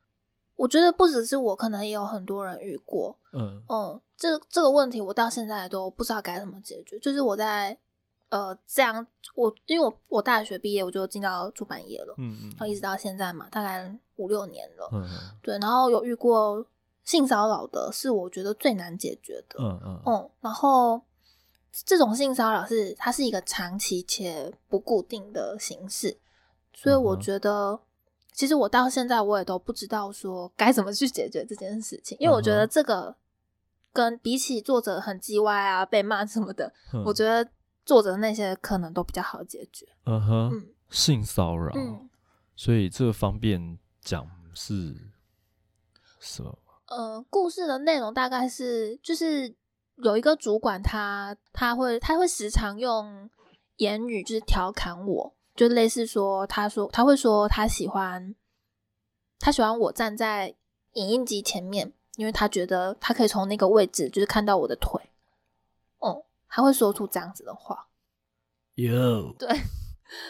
[0.57, 3.19] 我觉得不只是我，可能也有很多人遇过。
[3.33, 6.99] 嗯嗯，这这个问题我到现在都不知道该怎么解决。
[7.01, 7.77] 就是我在
[8.29, 14.89] 呃这样，我因为我我大学毕业我就进到出版业了，嗯嗯，然后一直到现在嘛，大概五六年了。
[14.93, 16.65] 嗯嗯，对，然后有遇过
[17.03, 19.57] 性骚扰的，是我觉得最难解决的。
[19.59, 21.01] 嗯嗯嗯，然后
[21.73, 26.19] 这种性骚扰是它是一个长期且不固定的形式，
[26.73, 27.81] 所以我觉得。
[28.35, 33.15] 其实我到现在我也都不知道说该怎么去解决这件事情，因为我觉得这个
[33.93, 37.49] 跟比起作者很叽歪啊、被骂什么的，嗯、我觉得
[37.87, 39.87] 作者那些可能都比较好解决。
[40.07, 42.11] 嗯哼，嗯性骚扰，嗯、
[42.57, 44.97] 所以这方便讲是
[46.19, 46.59] 什么？
[46.89, 49.55] 呃，故事的内容大概是就是
[49.99, 53.31] 有一个主管他，他他会他会时常用
[53.77, 55.35] 言语就是调侃我。
[55.55, 58.35] 就类似说，他说他会说他喜欢，
[59.39, 60.55] 他喜欢我站在
[60.95, 65.01] 影印机前面，因为他觉得他可以从那个位置就是看到我的腿。
[65.99, 67.87] 哦，他会说出这样子的话。
[68.75, 69.49] 有 对，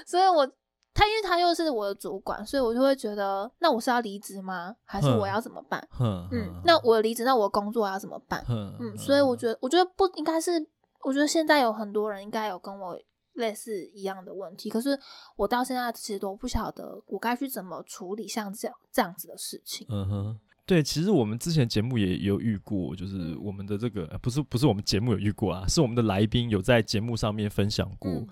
[0.07, 0.47] 所以我
[0.93, 4.77] 他因为他又是我的主管，所以我就会觉得，那我是要离职吗？
[4.85, 5.89] 还是我要怎么办？
[5.99, 8.45] 嗯，那我离职，那我工作要怎么办？
[8.47, 10.69] 嗯，所以我觉得，我觉得不应该是，
[11.03, 13.01] 我觉得现在有很多人应该有跟我。
[13.35, 14.99] 类似一样的问题，可是
[15.37, 19.87] 我到现在其实都不晓得我该去怎么处理像这样这样子的事情。
[19.91, 28.29] 嗯哼，对，其实我们之前节目也有遇过，就是我们的这个不是不是我们节目有遇过啊，是我们的来宾有在节目上面分享过，嗯、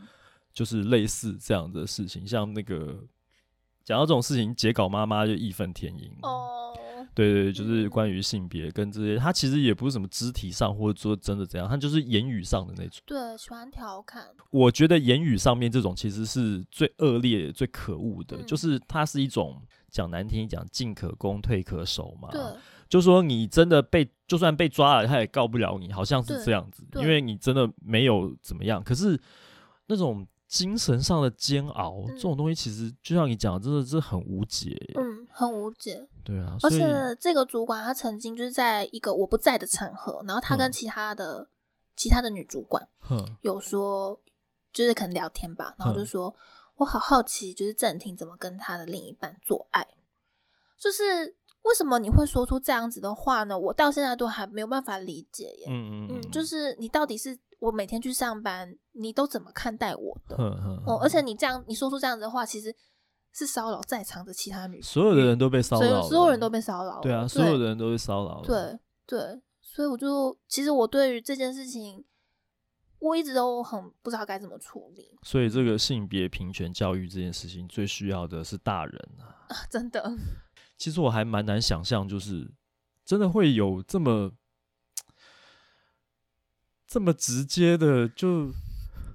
[0.52, 3.04] 就是类似这样的事情，像那个
[3.84, 6.10] 讲到这种事情，截稿妈妈就义愤填膺。
[6.22, 6.76] 哦，
[7.14, 13.02] 对对，就是关于性别跟这些，他其实也不是什么肢体上或者说真的怎样，他就是言语上的那种。
[13.04, 14.26] 对，喜欢调侃。
[14.50, 19.60] 我觉得言语上面这种其实是最恶劣、最可恶的，嗯、就是它是一种
[19.90, 22.28] 讲难听讲进可攻退可守嘛。
[22.30, 22.40] 对。
[22.88, 28.82] 就说你真的被就算被抓了，他也告不了你，好像是这样子，因为你真的没有怎么样。
[28.82, 29.20] 可是
[29.86, 30.26] 那种。
[30.52, 34.76] 精神上的煎熬，嗯、这种东西其实就像你讲，真的是很无解。
[34.96, 36.06] 嗯，很无解。
[36.22, 41.46] 对啊，而且这个主管他曾经就是在一个我不在的场合，然后他跟其他的、嗯、
[41.96, 42.86] 其他的女主管
[43.40, 44.20] 有说，
[44.74, 46.36] 就是可能聊天吧，然后就说、嗯、
[46.76, 49.88] 我好好奇，就是郑婷怎么跟他的另一半做爱，
[50.78, 51.34] 就是。
[51.62, 53.56] 为什么你会说出这样子的话呢？
[53.56, 55.66] 我到现在都还没有办法理解耶。
[55.68, 60.36] 嗯嗯嗯，就是你到底是我每天去上班，你都怎么看待我的？
[60.36, 62.74] 呵呵呵哦，而且你这样你说出这样子的话，其实
[63.32, 64.90] 是骚扰在场的其他女生。
[64.90, 67.00] 所有的人都被骚扰，所有人都被骚扰。
[67.00, 68.42] 对啊，所有的人都被骚扰。
[68.42, 72.04] 对对，所以我就其实我对于这件事情，
[72.98, 75.16] 我一直都很不知道该怎么处理。
[75.22, 79.38] 所以这个性别平权教育这件事情，最需要的是大人啊！
[79.48, 80.12] 啊真的。
[80.76, 82.52] 其实我还蛮难想象，就是
[83.04, 84.32] 真的会有这么
[86.92, 88.52] 这么直接的，就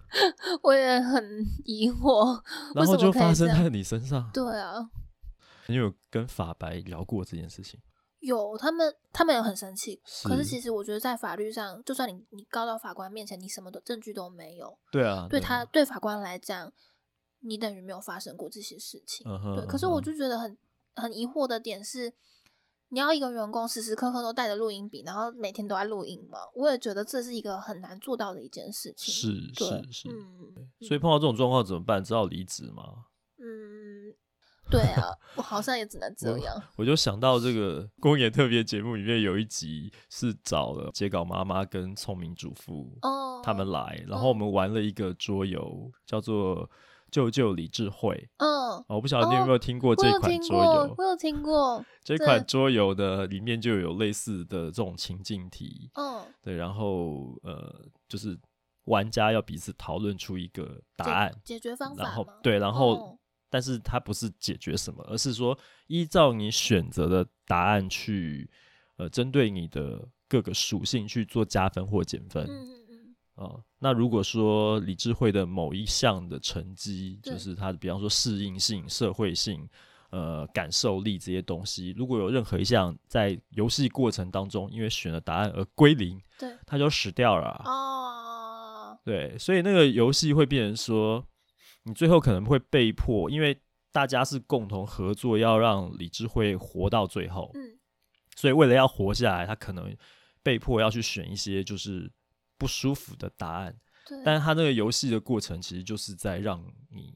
[0.64, 2.42] 我也很疑惑，
[2.74, 4.28] 然后就发生在你身上。
[4.34, 4.90] 对啊，
[5.68, 7.80] 你有跟法白聊过这件事情？
[8.22, 10.02] 有，他们他们也很生气。
[10.24, 14.76] 可是其实我觉得，在法律上，就算你你告到法官面前，你什么的证据都没有。
[14.92, 16.74] 对啊，对他对法官来讲，
[17.42, 19.26] 你等于没有发生过这些事情。
[19.28, 20.58] Uh-huh, 对，可是我就觉得很。
[21.00, 22.12] 很疑惑的点是，
[22.90, 26.40] 你要一个员工时时刻刻都带着录音笔，然后每天都在录音吗？
[26.56, 29.14] 我也觉得这是一个很难做到的一件事情。
[29.14, 32.04] 是是是，嗯，所以碰到这种状况怎么办？
[32.04, 32.84] 只好离职吗？
[33.40, 34.16] 嗯，
[34.72, 36.56] 对啊，我好像也只能这样。
[36.56, 46.70] 我，我就想到这个 公演特别节目里面有一集是找了截稿妈妈跟聪明主妇哦他们来，然后我们玩了一个桌游，叫做。
[47.12, 50.96] 救救李智慧，嗯、哦，我不晓得你有没有听过这款桌游？
[50.98, 58.38] 我有听过 这款桌游的里面就有类似的这种情境题，嗯，对，然后呃，就是
[58.86, 68.50] 玩家要彼此讨论出一个答案解，解决方法，然后对，然后、哦、但是它不是解决什么，而是说依照你选择的答案去
[68.98, 72.46] 呃，针对你的各个属性去做加分或减分。
[72.48, 72.68] 嗯
[73.38, 79.70] 哦，那如果说理智会的某一项的成绩，就是它，比方说适应性、社会性、
[80.10, 87.62] 呃感受力这些东西，如果有任何一项在游戏过程当中因为选了答案而归零，对，它就死掉了。
[87.66, 91.24] 哦，对，所以那个游戏会变成说，
[91.84, 93.56] 你最后可能会被迫，因为
[93.92, 97.52] 大家是共同合作，要让理智会活到最后。
[97.54, 97.78] 嗯，
[98.36, 99.96] 所以为了要活下来，他可能
[100.42, 102.12] 被迫要去选一些就是。
[102.58, 103.76] 不舒服的答案，
[104.08, 107.14] 对，但是他那个游戏的过程其实就是在让你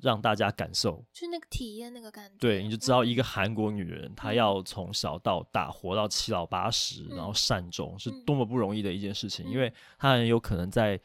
[0.00, 11.00] 让大家感受，就那个体验那个感觉，对，你就知道一个韩国女人，嗯、她要从小到大活到七老八十，嗯、然后善终是多么不容易的一件事情，嗯、因为她很有可能在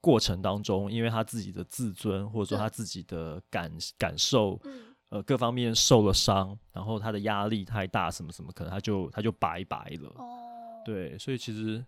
[0.00, 11.84] 过程当中，因为她自己的自尊或者说她自己的感感受，嗯、呃，各方面受了伤，然后她的压力太大，什么什么，可能她就她就拜拜了，哦，对，所以其实。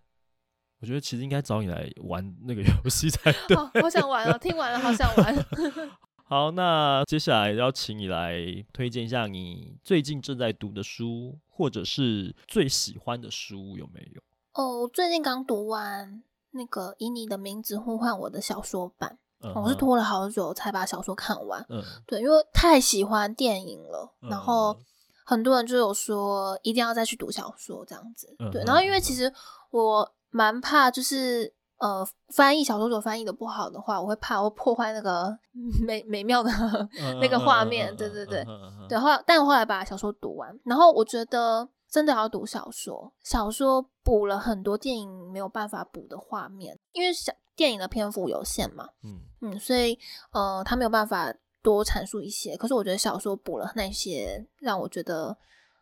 [0.82, 3.56] 我觉得其实应该找你来玩那个游戏才对。
[3.56, 4.36] 好，好想玩哦！
[4.36, 5.46] 听完了，好想玩。
[6.26, 8.34] 好，那接下来邀请你来
[8.72, 14.20] 推荐一下你最近正在读的书，或者是最喜欢的书，有没有？
[14.54, 16.20] 哦，我最近刚读完
[16.50, 21.64] 那个《以你的名字呼唤我》的小说版，嗯、我是拖了好久才把小说看完。
[21.68, 24.76] 嗯，对，因为太喜欢电影了，然后
[25.24, 28.34] 很多人就有说一定要再去读小说这样子。
[28.50, 29.32] 对，然后因为其实
[29.70, 30.12] 我。
[30.32, 35.36] 蛮怕，就是呃，翻译小说所翻译的不好的话，我会怕我破坏那个
[35.84, 36.50] 美美妙的
[37.20, 37.94] 那个画面。
[37.96, 38.44] 对对对，
[38.88, 38.98] 对。
[38.98, 48.88] 后来，但我后来把小说读完，然后我觉得真的要读小说，小说补了很多电影没有办法补的画面，因为小电影的篇幅有限嘛。
[49.02, 49.98] 嗯嗯，所以
[50.32, 52.56] 呃，他没有办法多阐述一些。
[52.56, 55.36] 可是我觉得小说补了那些让我觉得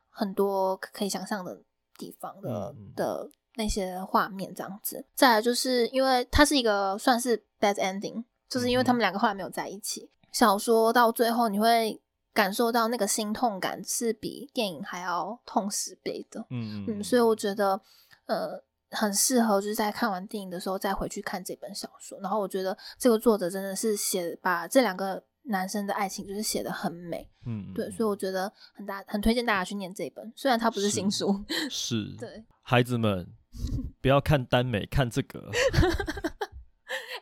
[0.09, 1.63] 很多可以想象的
[1.99, 3.31] 地方的的。
[3.57, 10.03] 那些画面这样子，再来就是因为它是一个算是 bad ending，就是因为他们两个后来没有在一起。
[10.03, 12.01] 嗯、小说到最后，你会
[12.33, 16.47] 感受到那个心痛感是比电影还要痛十倍的。
[16.51, 16.85] 嗯。
[16.87, 17.81] 嗯，所以我觉得
[18.27, 22.19] 呃很适合就是在看完电影的时候再回去看这本小说。
[22.21, 28.15] 然后我觉得这个作者真的是写把这两个男生的爱情就是写的很美，嗯，对，所以我。
[28.21, 32.17] 觉得很大很推荐大家去念这一本，虽然它不是新书，是，是。
[32.21, 33.27] 对，孩子们
[34.01, 35.51] 不要看耽美，看这个。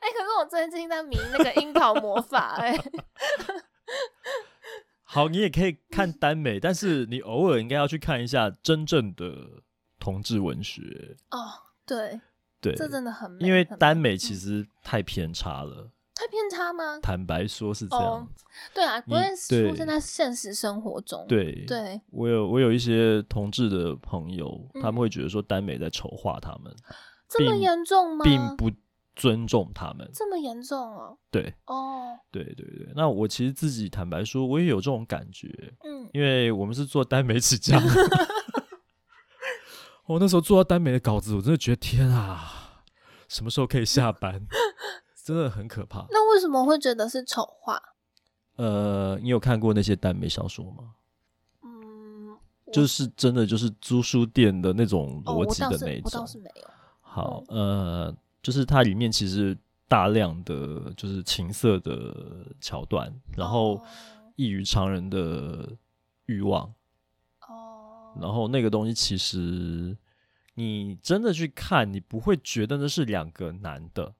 [0.00, 2.84] 哎、欸，可是我最近在迷那个樱桃魔法、欸， 哎，
[5.02, 9.62] 好，你也可以看耽美，但是你偶尔应该要去看一下真正的
[9.98, 11.50] 同志文学哦，
[11.84, 12.20] 对，
[12.60, 15.90] 对，这真的很美，因为耽美其实太偏差了。
[16.18, 16.98] 太偏差吗？
[17.00, 18.04] 坦白说是这样。
[18.06, 18.26] Oh,
[18.74, 21.24] 对啊，不会出现在现实生活中。
[21.28, 26.74] 对对，我有我有一些同志的朋友，嗯、他们会觉得说耽美在丑化他们，
[27.28, 28.24] 这么严重吗？
[28.24, 28.68] 并不
[29.14, 31.16] 尊重他们，这么严重哦。
[31.30, 32.18] 对哦，oh.
[32.32, 32.92] 对对对。
[32.96, 35.46] 那我其实自己坦白说，我也有这种感觉。
[35.84, 37.80] 嗯，因为我们是做耽美起家。
[40.06, 42.82] 我那时候做到耽美的稿子，我真的觉得天啊，
[43.28, 44.42] 什么时候可以下班？
[45.28, 46.06] 真的很可怕。
[46.08, 47.78] 那为什么会觉得是丑化？
[48.56, 50.94] 呃，你有看过那些耽美小说吗？
[51.62, 52.34] 嗯，
[52.72, 56.02] 就是真的就是租书店的那种逻辑的那种。
[56.04, 56.70] 我倒是没有。
[57.02, 59.54] 好，呃，就是它里面其实
[59.86, 63.84] 大量的就是情色的桥段，然后
[64.34, 65.76] 异于常人的
[66.24, 66.72] 欲望。
[67.46, 68.14] 哦。
[68.18, 69.94] 然后那个东西其实
[70.54, 74.14] 你真的去看，你不会觉得那是两个男的。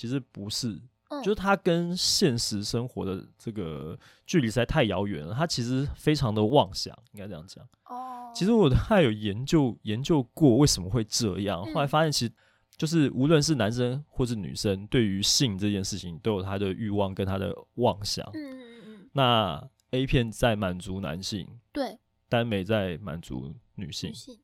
[0.00, 0.02] 嗯。
[0.02, 0.80] 其实不是，
[1.10, 5.34] 嗯、就是它跟现实生活的这个距离实在太遥远了。
[5.34, 7.62] 它其实非常的妄想，应该这样讲。
[7.84, 12.32] 哦，其实我还有研究研究过为什么会这样，嗯、后来发现其实
[12.78, 18.26] 就是无论是男生或是女生，对于性这件事情都有他的欲望跟他的妄想。
[18.32, 19.08] 嗯嗯嗯。
[19.12, 21.98] 那 A 片在满足男性，对，
[22.28, 24.38] 耽美在满足女性，女性，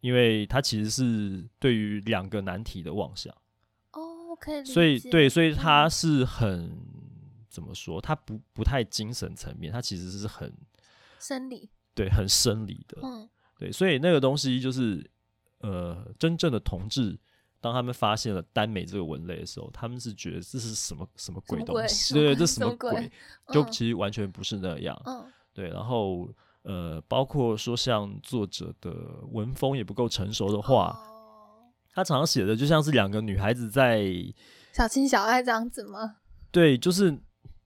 [0.00, 3.34] 因为它其实是对于两个难题的妄想。
[4.64, 6.80] 所以，对，所以他是很、嗯、
[7.48, 8.00] 怎么说？
[8.00, 10.52] 他不不太精神层面，他其实是很
[11.18, 12.98] 生理，对，很生理的。
[13.02, 13.28] 嗯，
[13.58, 15.08] 对，所以那个东西就是，
[15.58, 17.18] 呃，真正的同志，
[17.60, 22.14] 当他们发现了耽美这个文类的时候，他们是觉得这是什么什么鬼东西？
[22.14, 23.10] 对，这什么鬼？
[23.52, 24.98] 就其实完全不是那样。
[25.04, 26.28] 嗯，对，然后
[26.62, 28.90] 呃，包括说像作者的
[29.32, 31.06] 文风也不够成熟的话。
[31.90, 34.10] 哦他常常写的就像是两个女孩子在
[34.72, 36.16] 小情小爱这样子吗？
[36.52, 37.18] 对，就是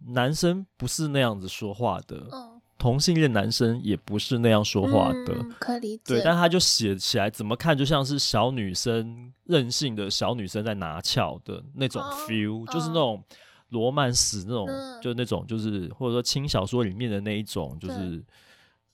[0.09, 6.03] 男生不是那样子说话的，嗯，同性恋男生也不是那样说话的，嗯，可理解。
[6.07, 13.23] 对，但他就写起来怎么看就像是小女生任性的小女生在拿翘的那种 feel，哦，就是那种
[13.69, 18.25] 罗曼史那种，嗯，就那种就是或者说轻小说里面的那一种，就是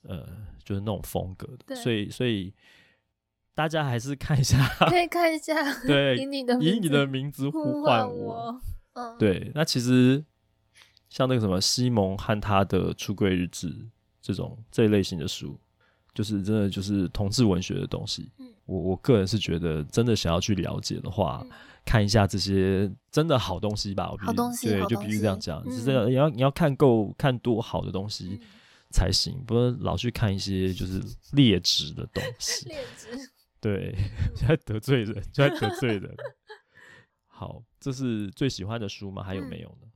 [0.03, 0.27] 呃，
[0.65, 1.77] 就是那种风格的。
[1.77, 2.53] 所以，所以。
[3.61, 4.57] 大家还是看一下，
[4.89, 5.53] 可以看一下。
[5.87, 8.59] 对，以你的以你的名字呼唤我。
[8.95, 9.53] 嗯，对。
[9.55, 10.25] 那其实
[11.11, 13.71] 像那个什么西蒙和他的出柜日志
[14.23, 15.61] 这种这一类型的书，
[16.15, 18.33] 就是真的就是同志文学的东西。
[18.39, 21.51] 嗯，我我个人是觉得，真的想要去了解的话，嗯、
[21.85, 24.11] 看一下这些真的好东西吧。
[24.21, 26.09] 好东西，对，就必须这样讲，嗯、是。
[26.09, 28.41] 你要你要看够看多好的东西
[28.91, 30.99] 才行，嗯、不能老去看一些就是
[31.33, 32.65] 劣质的东西。
[32.73, 33.31] 劣质。
[33.61, 33.95] 对，
[34.35, 36.15] 就在得罪人，就在得罪人。
[37.27, 39.23] 好，这是最喜欢的书吗？
[39.23, 39.89] 还有没有呢？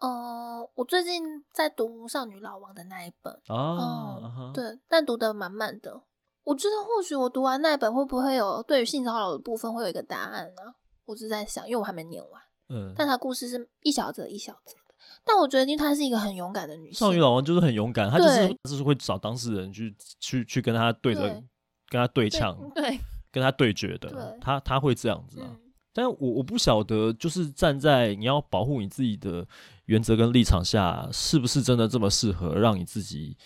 [0.00, 1.22] 嗯、呃，我最近
[1.52, 6.02] 在读《少女老王》的那一本哦，对，但读的满满的。
[6.44, 10.74] 我觉得或许我读完那一本，会不会有对于性骚扰的部分会有一个答案呢？
[11.04, 12.42] 我是在想，因为我还没念完。
[12.68, 14.94] 嗯，但他故事是一小则一小则的，
[15.24, 16.98] 但我觉得因为她是一个很勇敢的女性。
[16.98, 21.42] 少女老王就是很勇敢，她就是对就是会找当事人去去去跟她对着。
[21.88, 22.98] 跟他对呛，对，
[23.30, 25.48] 跟他对决的，他他会这样子啊。
[25.50, 25.60] 嗯、
[25.92, 29.46] 但我我不晓得，就是站在你要保护你自己的
[29.86, 33.36] 原则跟立场下，是不是真的这么适合让你自己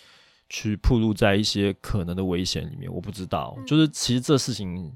[0.49, 2.91] 去暴露在一些可能的危险里面？
[2.93, 4.95] 我不知道，嗯、就是其实这事情。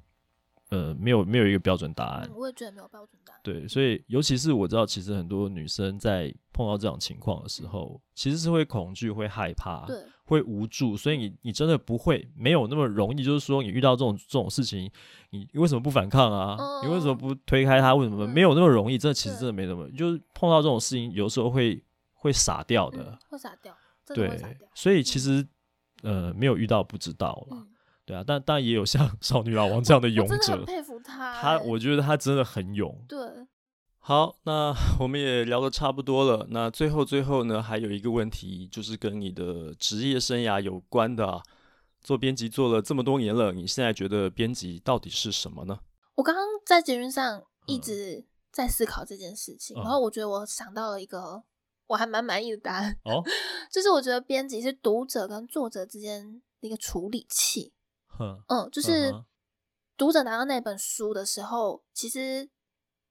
[0.70, 2.30] 呃，没有没有一个标准答案。
[2.36, 3.40] 我也觉得没有标准答案。
[3.44, 10.98] 对，所以尤其是我知道，其实很多女生在碰到这种情况的时候，其实是会恐惧、会害怕、对，会无助。
[10.98, 14.92] 所以你你真的不会没有那么容易，就是说你遇到这种这种事情，
[15.30, 16.58] 你你为什么不反抗啊？
[16.84, 17.96] 你为什么不推开他？
[17.96, 18.98] 为什么没有那么容易？
[18.98, 21.82] 这其实真的没那么，就是碰到这种事情，有时候会
[22.14, 23.74] 会傻掉的，会傻掉。
[24.14, 24.42] 对，
[24.74, 25.46] 所以其实
[26.02, 27.58] 呃，没有遇到不知道了。
[28.08, 31.42] 对啊，但但也有像少女老王这样的勇者，真的很佩服他。
[31.42, 33.04] 他，我觉得他真的很勇。
[33.06, 33.20] 对，
[34.00, 36.48] 好，那我们也聊得差不多了。
[36.50, 41.44] 那最后最后呢，还有一个问题，就是跟你的职业生涯有关的啊。
[42.00, 45.78] 做编辑做了这么多年了，你现在觉得编辑到底是什么呢？
[46.16, 51.44] 我刚刚在节目上一直在思考这件事情，嗯、然后我觉得我想到了一个
[51.88, 53.22] 我还蛮满意的答案哦，
[53.70, 57.74] 就是我觉得编辑是读者跟作者之间的一个处理器。
[58.18, 59.14] 呵嗯，就是
[59.98, 62.50] 读者拿到那本书的时候，其实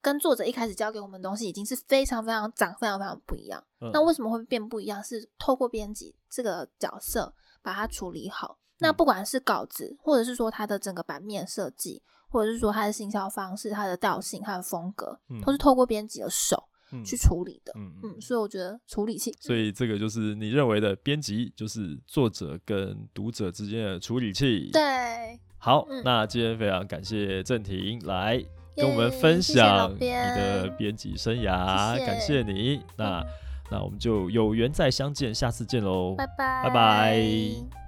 [0.00, 3.62] 跟作者一开始教给我们的东西已经是非常非常长、非常非常不一样。
[3.80, 5.02] 嗯、那为什么会变不一样？
[5.02, 8.58] 是透过编辑这个角色把它处理好。
[8.78, 16.68] 那不管是稿子，或者是说它的整个版面设计，或者是说它的行销方式、它的调性、它的风格，嗯、都是透过编辑的手。
[17.04, 24.70] 去处理的，嗯嗯，所以我觉得处理器，所以这个就是你认为的编辑，就是作者跟读者之间的处理器。
[24.72, 28.42] 对，好，嗯、那今天非常感谢郑婷来
[28.74, 32.80] 跟我们分享你的编辑生涯，感谢你。
[32.96, 33.24] 那
[33.70, 37.85] 那我们就有缘再相见，下次见喽，拜拜，拜拜。